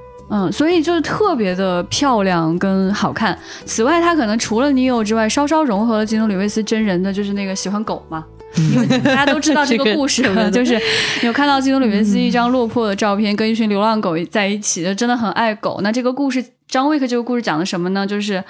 [0.50, 3.38] 所以就是特别的漂亮跟好看。
[3.66, 8.24] 此外，他可能除了尼欧之外，稍稍融合了基努里维斯真人的就是那个喜欢狗嘛，
[8.56, 10.80] 因为大家都知道这个故事了， 就是
[11.22, 15.80] 有看到基努里维斯一张落魄的照片，跟一群流浪狗在一起就，真的很爱狗。
[15.82, 18.06] 那这个故事，张卫克这个故事讲的什么呢？
[18.06, 18.42] 就是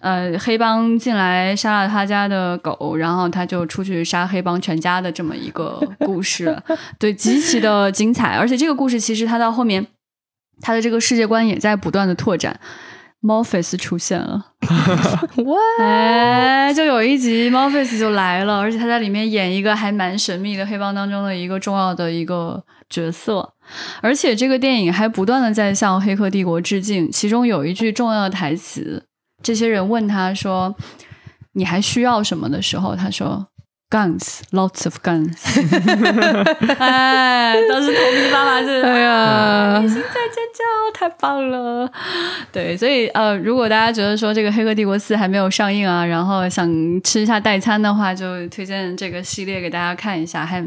[0.00, 6.56] 呃，黑帮进来杀了他家的狗，然后他就出去杀黑帮全家的这么一个故事，
[6.98, 8.36] 对，极其的精彩。
[8.36, 9.86] 而且这个故事其实他到后面。
[10.60, 12.58] 他的这个世界观也在不断的拓展
[13.22, 14.52] ，Morpheus 出现了。
[15.44, 23.54] 哇，哎，就有一集 Morpheus 就来了，而且他在里面演一个还蛮神秘的黑帮当中的一个重要的一个角色，
[24.00, 29.04] 而且这个电影还不断的在向《黑客帝国》致敬，其中有一句重要的台词，
[29.42, 30.74] 这些人问他说
[31.54, 33.48] ：“你还需要什么？”的时候，他说。
[33.88, 35.36] Guns, lots of guns。
[36.78, 41.88] 哎，都是头皮发麻，是哎呀，心在尖叫，太棒了。
[42.50, 46.68] 对，所以呃，如果大家觉得说这个《黑客帝国四》还没有上映啊，然后想
[47.02, 50.60] 吃一下代餐的话，就推荐这个系列给大家看一下，还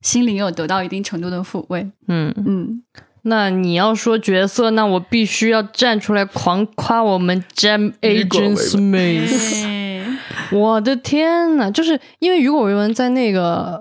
[0.00, 1.84] 心灵有得到一定程度的抚慰。
[2.06, 2.80] 嗯，嗯，
[3.22, 9.79] 那你要说角色，那我必须要站出来狂夸我们 Jam Agent 维 Smith。
[10.30, 13.80] 哎 我的天呐，就是因为雨果·维文在那个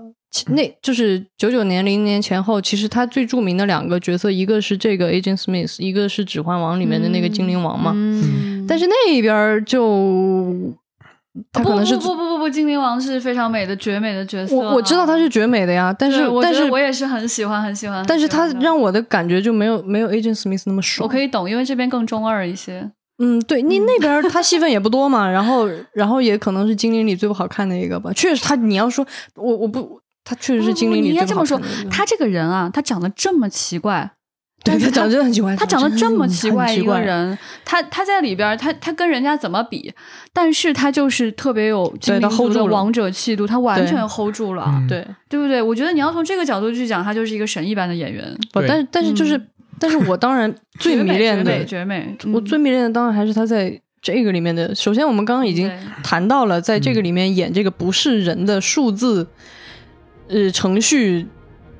[0.49, 7.93] 那，就是九九年、零年前后，其实他最著名的两个角色，一个是这个 Agent Smith，一个是《指环王》里面的那个精灵王嘛。
[7.95, 10.53] 嗯但是那边就
[11.51, 14.55] 他可能是不不不不不，精灵王是非常美的绝美的角色。
[14.55, 21.03] 我我知道他是绝美的呀，但是我但是我也是很喜欢很喜欢，但是他让我的感觉就没有没有 Agent Smith 那么爽。
[21.07, 22.91] 我可以懂，因为这边更中二一些。
[23.19, 28.11] 嗯，对你那边他戏份也不多嘛，然后然后也可能是精灵里最不好看的一个吧。
[28.13, 29.05] 确实，他你要说
[29.35, 34.09] 我我不，他确实是精灵里你应最该这么说不好看的一个。，他这个人啊，他长得这么奇怪，
[34.63, 39.93] 对他长得真的很奇怪，他长得这么奇怪一个人，他他在里边，他他跟人家怎么比？
[40.31, 45.61] 但是他就是特别有精灵族的王者气度，他完全 hold 住了，嗯对对不对？
[45.61, 49.41] 我觉得你要从这个角度去讲，他就是一个神一般的演员，不，对但是但是就是，
[49.79, 54.73] 但是我当然最迷恋绝的美，绝美，绝美我最迷恋的当然还是他在这个里面的。
[54.75, 55.71] 首先，我们刚刚已经
[56.03, 59.27] 谈到了，在这个里面演这个不是人的数字，
[60.27, 61.25] 呃，程序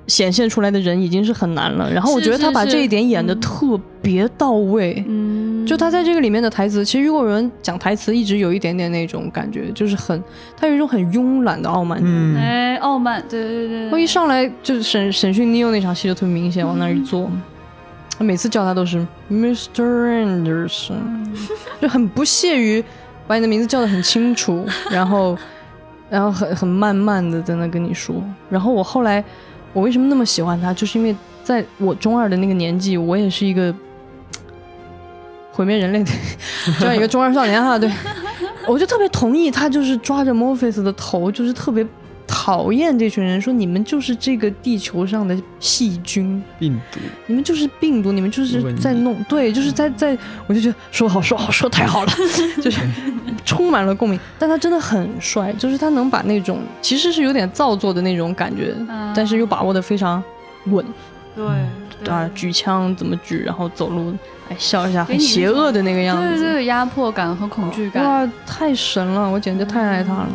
[0.08, 1.92] 显现出来的人已经是很难了。
[1.92, 5.04] 然后我觉得他把这一点演的嗯特别到位。
[5.08, 10.22] 嗯，就他在这个里面的台词，其实如果有人讲台词，一直有一点点那种感觉，就是很，
[10.58, 12.00] 他有一种很慵懒的傲慢。
[12.04, 17.30] 嗯，哎，傲慢，对对对，我一上来就是审审讯 Neo 那场戏就特别明显，往那儿一坐，
[18.20, 18.98] 他每次叫他都是
[19.32, 19.82] Mr.
[19.82, 21.26] Anderson，
[21.82, 22.84] 就很不屑于
[23.26, 25.38] 把你的名字叫的很清楚，然后
[26.10, 28.22] 然后很很慢慢的在那跟你说。
[28.50, 29.24] 然后我后来
[29.72, 33.74] 我为什么那么喜欢他，就是因为在我中二的那个年纪，我也是一个
[35.54, 36.12] 毁灭人类的
[36.78, 37.90] 这样一个中二少年哈，对，
[38.68, 41.88] 我就特别同意他就是抓着 Morpheus 的头，就是特别
[42.50, 52.12] 讨厌这群人，说你们就是这个地球上的细菌，病毒，你们就是病毒，你们就是在弄，对，就是在在，我就觉得说好说好说太好了，
[52.60, 52.82] 就是
[53.46, 54.20] 充满了共鸣。
[54.40, 59.14] 但他真的很帅，就是他能把那种其实是有点造作的那种感觉，啊。
[59.16, 60.24] 但是又把握的非常
[60.66, 60.84] 稳。
[61.36, 61.46] 对
[62.04, 62.12] 对。
[62.12, 64.12] 啊，举枪怎么举，然后走路，
[64.50, 68.04] 哎，笑一下很邪恶的那个样子，对对对，压迫感和恐惧感。
[68.04, 70.30] 哇，太神了，我简直太爱他了。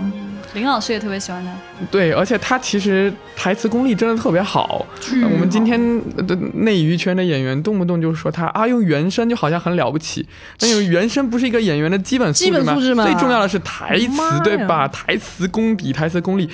[0.55, 1.51] 林老师也特别喜欢他，
[1.91, 4.87] 对，而且他其实台词功力真的特别好。
[5.13, 5.79] 呃我们今天
[6.27, 10.27] 的内娱圈的演员动不动就说他啊，用原声就好像很了不起，
[10.59, 14.87] 但有原声不是一个演员的基本素质基本素质吗最重要的是台词，对吧？
[14.89, 16.49] 台词功底、台词功力。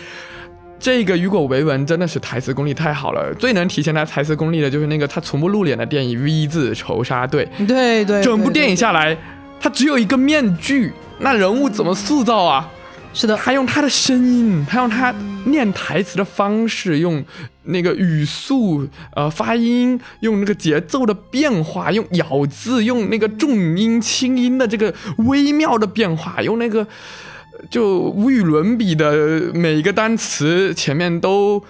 [0.79, 7.47] 这个雨果·维文真的是台词功力太好了，最能体现他台词功力的就是那个他从不露脸的电影《V 字仇杀队》。
[7.67, 9.15] 对对，整部电影下来，
[9.61, 12.67] 他只有一个面具，那人物怎么塑造啊？
[13.13, 15.15] 是的，他用他的声音，他用他
[15.47, 17.23] 念台词的方式，用
[17.65, 31.63] 那个语速、呃发音，用那个节奏的变化，用咬字，用那个重音轻音的这个微妙的变化，用那个呃就无与伦比的每一个单词前面都。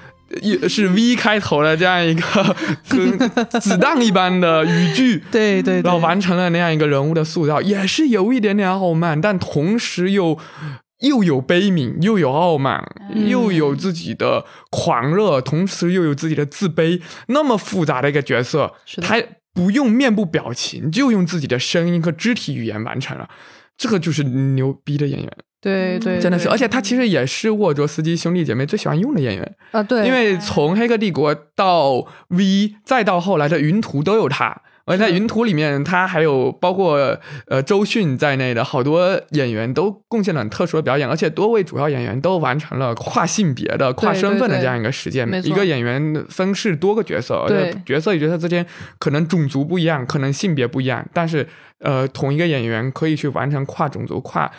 [0.42, 2.57] 也是 V 开头的这样一个
[2.88, 3.18] 跟
[3.61, 10.38] 子弹一般的语句，对对对，然后完成了那样一个人物的塑造，也是有一点点傲慢，但同时又
[11.01, 12.83] 又有悲悯，又有傲慢，
[13.15, 13.29] 嗯。
[13.29, 23.29] 又有自己的狂热，同时又有自己的自卑，那么复杂的一个角色，他不用面部表情，就用自己的声音和肢体语言完成了。
[23.77, 34.61] 这个就是牛逼的演员，对对，真的是，而且他其实也是沃卓斯基兄弟姐妹最喜欢用的演员，啊，对，因为从《黑客帝国》到 V，再到后来的《云图》都有他。
[34.90, 45.29] 而在《云图》里面，他还有包括呃周迅在内的好多演员都贡献了很特殊的表演，而且多位主要演员都完成了跨性别的、跨身份的这样一个实践。
[45.44, 48.66] 一个演员分饰多个角色，而且角色与角色之间
[48.98, 51.47] 可能种族不一样，可能性别不一样，但是
[51.78, 54.51] 呃，同一个演员可以去完成跨种族、跨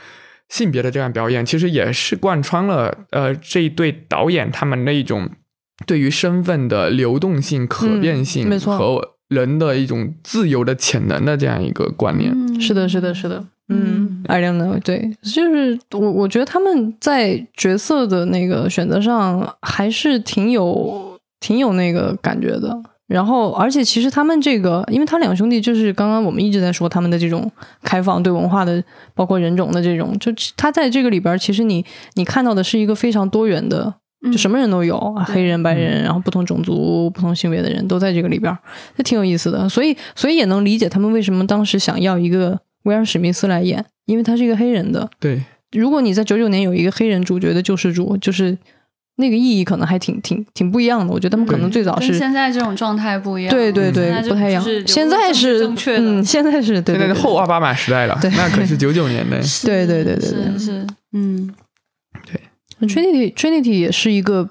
[0.47, 5.29] 性别的这样表演，其实也是贯穿了呃这一对导演他们那一种
[5.86, 8.77] 对于身份的流动性、可变性、嗯没错。
[8.77, 12.32] 和人的一种自由的潜能的这样一个观念。
[12.36, 13.43] 嗯是的，是的，是的。
[13.69, 22.77] 嗯嗯，I don't know，对，就是我我觉得他们在角色的那个选择上还是挺有挺有那个感觉的。
[23.07, 27.49] 然后，而且其实他们这个，因为他两兄弟就是刚刚我们一直在说他们的这种
[27.82, 28.82] 开放对文化的，
[29.13, 33.93] 包括人种的这种，就他在这个里边，其实你你看到的是一个非常多元的，
[34.32, 38.55] 就什么人都有，啊黑人、白人，然后不同种族、不同性别的人都在这个里边，
[38.95, 39.67] 这挺有意思的。
[39.67, 45.09] 所以，所以也能理解他们为什么当时想要一个威尔史密斯来演，因为他是一个黑人的。
[45.19, 45.41] 对，
[45.72, 48.55] 如果你在九九年有一个黑人主角的救世主，就是
[49.15, 51.11] 那个意义可能还挺挺挺不一样的。
[51.11, 52.17] 我觉得他们可能最早跟是。
[52.17, 53.51] 现在这种状态不一样。
[53.51, 54.63] 对对对不太一样。
[54.63, 59.39] 是现在是正确的，嗯，现在是对对对现在是后奥巴马时代了，对那可是九九年的。
[59.65, 61.51] 对对对对对是是，嗯
[62.88, 64.49] Trinity Trinity 也是一个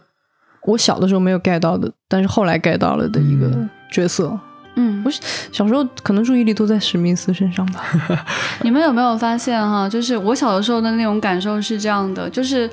[0.66, 4.39] 我小的时候没有 get 到的，但是后来 get 到了的一个嗯角色。
[4.76, 5.11] 嗯我，
[5.51, 7.85] 小时候可能注意力都在史密斯身上吧。
[8.62, 9.89] 你们有没有发现哈？
[9.89, 12.70] 就是我小的时候的那种感受是这样的，就是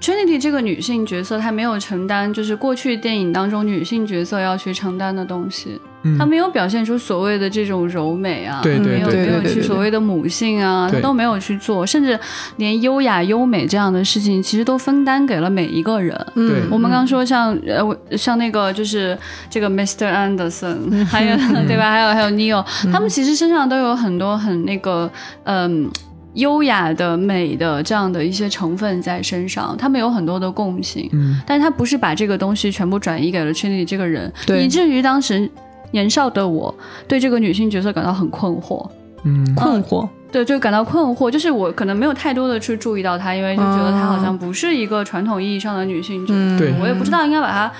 [0.00, 12.18] Trinity 这个女性角色，她没有承担就是过去电影当中女性角色要去承担的东西，嗯她没有表现出所谓的这种柔美啊，对对对没有没有去所谓的母性啊，他都没有去做，甚至
[12.56, 16.14] 连优雅优美这样的事情，其实都分担给了每一个人。
[16.34, 19.18] 嗯我们刚说像呃，像那个就是
[19.50, 20.12] 这个 Mr.
[20.12, 21.36] Anderson，还有
[21.66, 21.90] 对吧？
[21.90, 25.10] 还有还有 Neil，他们其实身上都有很多很那个
[25.44, 25.90] 嗯。
[26.36, 34.30] 优雅的、美的这样的一些成分在身上，他们有很多的共性，嗯，但是他不是把这个东西全部转移给了 Trinity 这个人，
[34.62, 35.50] 以至于当时
[35.92, 36.74] 年少的我
[37.08, 38.88] 对这个女性角色感到很困惑，
[39.24, 40.08] 嗯，困惑。
[40.32, 47.72] 对，就感到困惑，就是我可能没有太多的去注意到她，因为就觉得她好像不是一个传统意义上的女性角色，嗯对我也不知道应该把她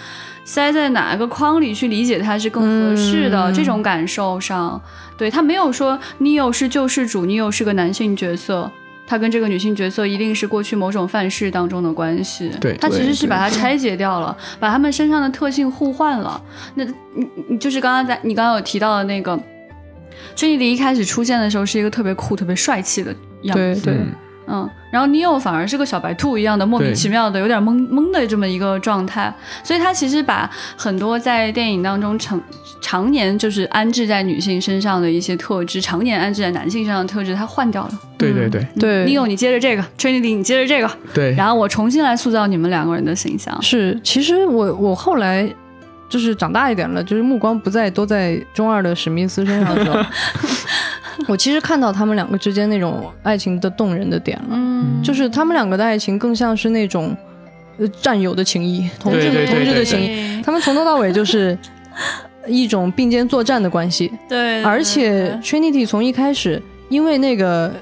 [0.44, 4.80] 塞在哪个框里去理解她是更合适的、嗯这种感受上。
[5.18, 8.70] 对她没有说 Neo 是救世主，Neo 是个男性角色。
[9.06, 16.42] 他跟这个女性角色一定是过去某种范式当中的关系，对他其实是把它拆解掉了，把他们身上的特性互换了。
[16.74, 19.38] 那你你就是刚刚在你刚刚有提到的那个，
[20.34, 24.12] 春妮迪一开始出现的时候是一个特别酷、特别帅气的样子，对对，嗯
[24.48, 29.32] 嗯，然后 Neo 反而是个小白兔一样的莫名其妙的、有点懵懵的这么一个状态，
[29.64, 32.40] 所以他其实把很多在电影当中常
[32.80, 37.90] 常年就是安置在女性身上的一些特质，常年安置在男性身上的特质，他换掉了。
[38.16, 38.66] 对对对。
[38.78, 39.04] 对。
[39.06, 43.60] Neo 你接着这个，Trinity 你接着这个，对，然后我重新来塑造你们两个人的形象。
[43.60, 45.52] 是，其实我我后来
[46.08, 49.98] 就是长大一点了，就是目光不再都在中二的史密斯身上的时候，
[51.28, 57.16] 我其实看到他们两个之间那种爱情的动人的点了，嗯，就是他们两个的爱情更像是那种
[57.78, 61.56] 呃战友的情谊，同志对对对同志的情谊，他们从头到尾就是
[62.46, 67.72] 一种并肩作战的关系， 对，而且 Trinity 从一开始，因为那个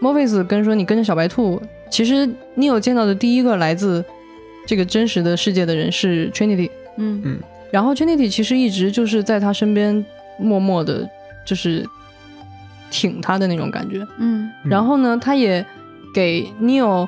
[0.00, 1.60] Morpheus 跟说你跟着小白兔，
[1.90, 4.04] 其实你有见到的第一个来自
[4.66, 7.20] 这个真实的世界的人是 Trinity，嗯。
[7.24, 7.38] 嗯
[7.70, 10.02] 然后 Trinity 其实一直就是在他身边
[10.38, 11.06] 默默的，
[11.44, 11.86] 就是
[12.90, 14.06] 挺他的那种感觉。
[14.18, 14.50] 嗯。
[14.64, 15.64] 嗯然后呢，他也
[16.12, 17.06] 给 Neo，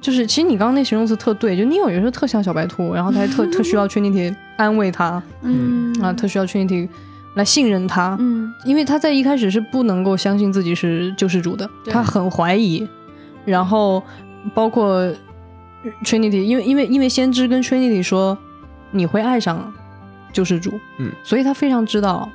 [0.00, 5.92] 就是其实你刚刚那形容词特对，就 Neo 有时候特像小白兔，然后他还特 特需要 Trinity 安慰他嗯。
[6.02, 6.88] 啊，特需要 Trinity
[7.34, 8.16] 来信任他。
[8.20, 8.52] 嗯。
[8.64, 12.86] 因为他在一开始是不能够相信自己是救世主的，他很怀疑，
[13.44, 14.02] 然后
[14.54, 15.10] 包括
[16.04, 18.36] Trinity，因为因为因为先知跟 Trinity 说
[18.90, 19.72] 你会爱上
[20.32, 22.28] 救世主，嗯，所以他非常知道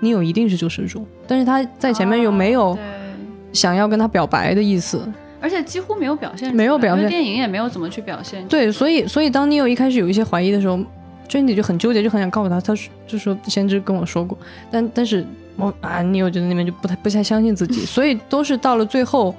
[0.00, 2.76] 你有一定是救世主，但是他在前面又没有
[3.52, 5.00] 想要跟他表白的意思，
[5.40, 7.08] 而且几乎没有表现，没有表现。
[7.08, 8.46] 电影也没有怎么去表现。
[8.48, 10.78] 对，所以所以当 Neo 一开始有一些怀疑的时候
[11.28, 14.36] ，Trinity 就很纠结，就很想告诉他，他说就说先知跟我说过，
[14.70, 19.34] 但但是我啊，Neo 觉得那边就不太不太相信自己， 所以都是到了最后，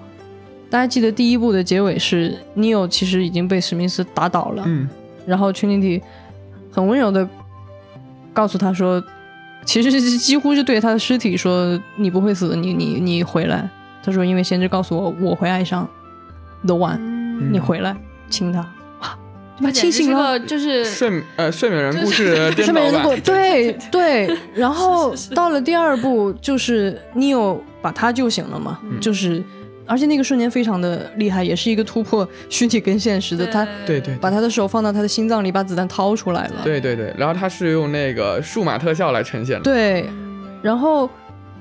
[0.69, 4.89] 大家记得第一部的结尾是 Neo 其实已经被史密斯打倒了，嗯。
[5.25, 6.01] 然后 Trinity
[6.71, 7.27] 很温柔的
[8.33, 9.03] 告诉他说，
[9.67, 13.69] 其实是几乎是对他的尸体说你不会死，你你你回来。
[14.01, 15.85] 他说因为先知告诉我我会爱上
[16.65, 17.51] The One，、嗯。
[17.51, 17.95] 你回来
[18.29, 18.59] 亲他，
[19.01, 19.09] 哇，
[19.59, 20.39] 就把他醒了。
[20.39, 28.97] 就是睡呃睡美人故事睡美人的故版，对 对，然后到了第二部，就是 Neo 把他救醒了嘛，嗯。
[29.01, 29.43] 就是
[29.87, 34.01] 而且那个瞬间非常的厉害，也是一个突破虚拟跟现实的，他对。
[34.01, 40.05] 对把他的手放到他的心脏里，把子弹掏出来了，对对对，然后他是用那个数码特效来呈现的，对，
[40.61, 41.09] 然后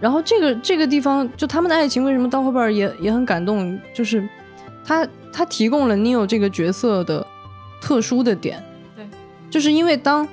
[0.00, 4.26] 然后这个这个地方，就他们的爱情为什么到后边儿也也很感动，就是
[4.84, 7.26] 他他提供了 Neo 这个角色的
[7.80, 8.62] 特殊的点，
[8.96, 9.04] 对，
[9.50, 10.26] 就是因为当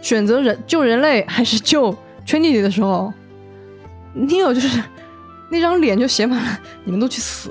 [0.00, 3.12] 选择人救人类还是救 Trinity 的时候
[4.16, 4.82] ，Neo 就是
[5.54, 7.48] 那张脸就写满了“你们都去死”，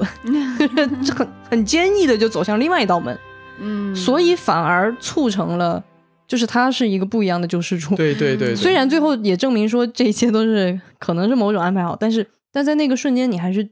[1.04, 3.18] 就很很坚毅的就走向另外一道门。
[3.60, 5.82] 嗯，所以反而促成了，
[6.28, 7.96] 就是他是一个不一样的救世主。
[7.96, 13.70] 对对对对，虽然最后也证明说这一切都是可能是某种安排好，但是但在那个瞬间，你还是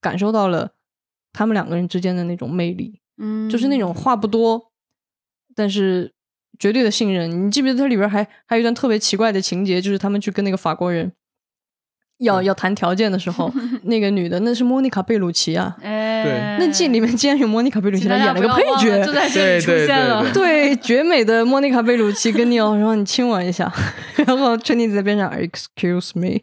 [0.00, 0.70] 感受到了
[1.32, 4.70] 他们两个人之间的那种魅力，嗯，就是那种话不多，
[5.56, 6.12] 但是
[6.58, 7.46] 绝对的信任。
[7.46, 11.10] 你记不记得它里边还还有一段特别奇怪的情节，就是他们去跟那个法国人
[12.22, 13.52] 要要谈条件的时候，
[13.84, 19.12] 那个女的那是莫妮卡贝鲁奇啊，哎，对那剧里面竟然有莫妮卡贝鲁奇，她演了个配不要忘了就角。
[19.12, 20.22] 在这里出现了。
[20.32, 23.70] 对对，绝美的莫妮卡贝鲁奇跟尼奥说：“你亲我一下。
[24.26, 26.40] ”然后春妮在边上 “excuse me”，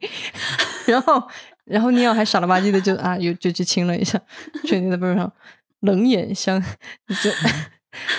[0.85, 1.21] 然后
[1.65, 4.19] 然后尼奥还傻了吧唧的就啊，又就去亲了一下。
[4.67, 5.31] 春妮在边上
[5.81, 7.29] 冷眼相，就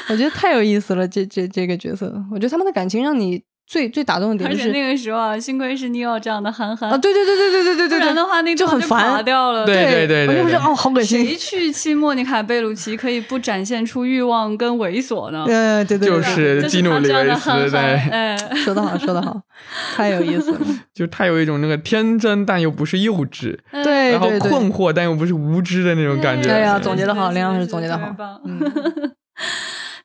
[0.08, 1.06] 我觉得太有意思了。
[1.06, 9.64] 这这这个角色，我觉得他们的感情让你最最打动的点就是而且那个时候啊，幸亏是尼奥这样的憨憨啊，对对对对对对对对对，不然的话那段就很烦垮掉了。
[9.64, 11.24] 对对对对对我就觉得哦，好恶心。
[11.24, 15.44] 谁去亲莫妮卡贝鲁奇可以不展现出欲望跟猥琐呢？
[15.46, 19.40] 嗯，对对对，就是基努里维斯，对，说得好，说得好，
[19.94, 20.58] 太有意思了。
[20.92, 26.50] 就他有一种那个天真但又不是幼稚，对然后困惑但又不是无知的那种感觉。
[26.50, 28.58] 哎呀对总结的好是梁老师总结的好棒嗯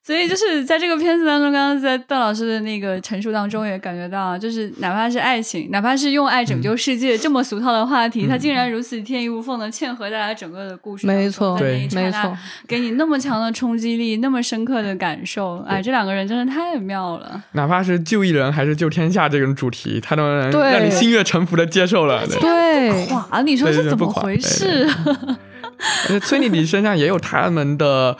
[0.05, 11.07] 所以就是在这个片子当中，刚刚在段老师的那个陈述当中也感觉到，就是哪怕是爱情，哪怕是用爱拯救世界、这么俗套的话题，它竟然如此天衣无缝的嵌合在了整个的故事。
[11.07, 12.37] 没错，没错，
[12.67, 17.41] 给你那么强的冲击力，那么深刻的感受，哎，这两个人真的太妙了。
[17.53, 22.23] 哪怕是救一人还是救天下这种主题，他都能让你心悦诚服的接受了。
[22.27, 24.87] 对对，哇，你说是怎么回事？
[26.21, 28.15] 崔妮迪身上也有他们的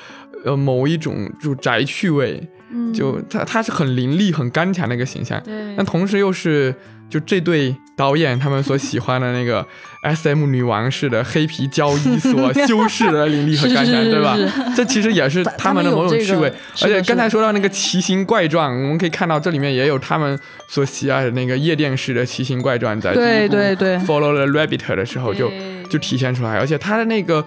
[0.46, 2.42] 呃某一种就宅趣味，
[2.72, 6.74] 嗯，就他他是很凌厉、很刚强的一个形象，对但，同时又是
[7.10, 9.66] 就这对导演他们所喜欢的那个
[10.02, 14.38] S M 女王式的黑皮交易所 修饰的凌厉和刚强，对吧？
[14.76, 16.52] 这其实也是他们的某种趣味。
[16.82, 20.38] 而且刚才说到那个奇，形怪状，我们可以看到这里面也有他们
[20.68, 25.52] 所喜爱的那个夜店式的奇形怪状，在对对对 Follow the Rabbit 的时候就
[25.90, 27.44] 就体现出来，而且他的那个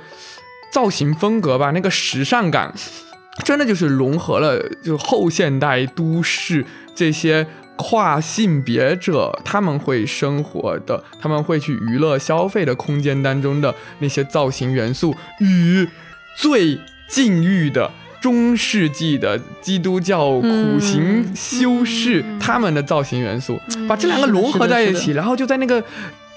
[0.72, 2.74] 造型风格吧，那个时尚感，
[3.44, 6.64] 真的就是融合了就后现代都市
[6.94, 7.46] 这些
[7.76, 15.88] 跨性别者他们会生活的，他们会去娱乐消费的空间当中的那些造型元素与
[16.36, 17.90] 最禁欲的。
[18.20, 25.80] 中世纪的基督教苦行嗯修士，嗯他们的造型元素，嗯把这两个融合在一起，然后就在那个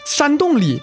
[0.06, 0.80] 山洞里，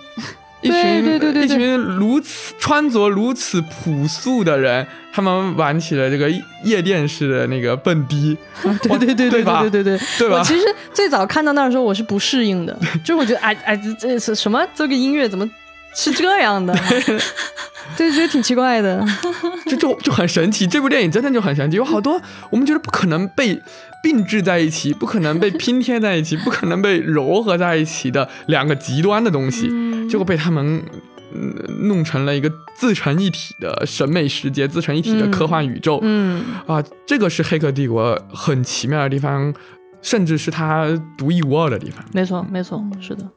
[0.61, 6.29] 一对群对对对对一群如此穿着如此朴素的人，他们玩起了这个
[6.65, 8.37] 夜店式的那个蹦迪，
[8.83, 10.45] 对对对对吧对对对对吧我？
[10.45, 14.67] 其实最早看到那儿的时候，我是不适应的，就是我觉得哎哎，这这是什么？
[14.75, 15.49] 这个音乐怎么
[15.95, 16.75] 是这样的？
[17.97, 19.05] 对，觉得挺奇怪的。
[19.67, 22.21] 就就就很神奇，这部电影真的就很神奇，有好多
[22.51, 23.61] 我们觉得不可能被
[24.03, 30.83] 并置在一起，不可能被拼贴在一起，不可能被糅合在一起的两个极端的东西，嗯结果被他们。
[31.31, 31.55] 嗯，
[31.89, 35.99] 弄成了一个自成一体的审美世界，自成一体的科幻宇宙。
[36.01, 39.53] 嗯，啊，这个是《黑客帝国》很奇妙的地方，
[40.01, 40.87] 甚至是它
[41.19, 42.03] 独一无二的地方。
[42.15, 43.29] 没错没错，是的。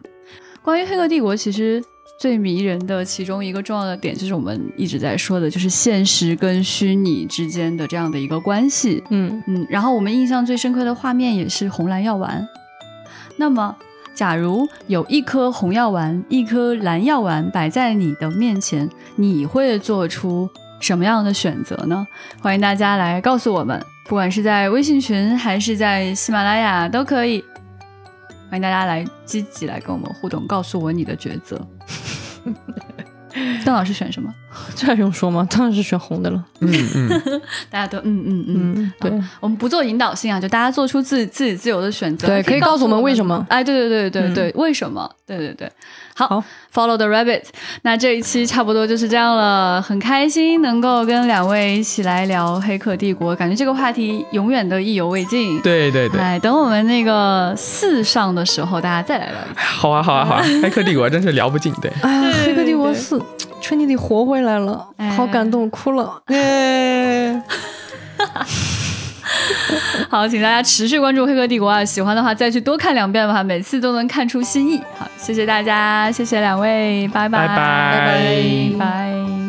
[0.62, 1.84] 关于《黑客帝国》，其实
[2.22, 9.04] 最迷人的其中一个重要的点，就是我们一直在说的，就是现实跟虚拟之间的这样的一个关系。
[9.10, 12.48] 嗯嗯，然后我们印象最深刻的画面也是红蓝药丸。
[13.38, 13.76] 那么，
[14.14, 20.48] 假如有一颗红药丸、一颗蓝药丸摆在你的面前，你会做出
[20.80, 22.06] 什么样的选择呢？
[22.40, 27.44] 欢迎大家来告诉我们，不管是在微信群还是在喜马拉雅都可以。
[28.52, 31.60] 欢迎大家来积极来跟我们互动，告诉我你的抉择。
[33.64, 34.30] 邓老师选什么？
[34.76, 35.48] 这还用说吗？
[35.52, 36.44] 当然是选红的了。
[36.60, 38.74] 嗯嗯，大家都嗯嗯嗯。
[38.76, 42.28] 嗯，对，我们不做引导性啊，就大家做出自己自己自由的选择。
[42.28, 45.10] 对可以告诉我们为什么哎，对对对对嗯对，为什么？
[45.26, 45.72] 对对对，
[46.22, 47.42] 好好 f o l l o w the rabbit。
[47.82, 55.60] 那这一期差不多就是这样了，很开心能够跟两位一起来聊《黑客帝国》，感觉这个话题永远都意犹未尽。
[55.62, 59.36] 对对对，哎，等我们那个四上的时候，大家再来聊。
[59.56, 61.74] 好啊好啊好啊，《黑客帝国》真是聊不尽。
[61.82, 63.20] 对，哎呀，黑客帝国四
[63.64, 66.22] ，Trinity 活回来了，哎好感动，哭了。
[66.28, 67.42] 哎，
[70.10, 74.78] 好，请大家持续关注《黑客帝国》啊，喜欢的话再去多看两遍吧，每次都能看出新意。
[74.98, 77.56] 好，谢谢大家，谢谢两位，拜拜拜拜
[78.78, 79.41] 拜拜。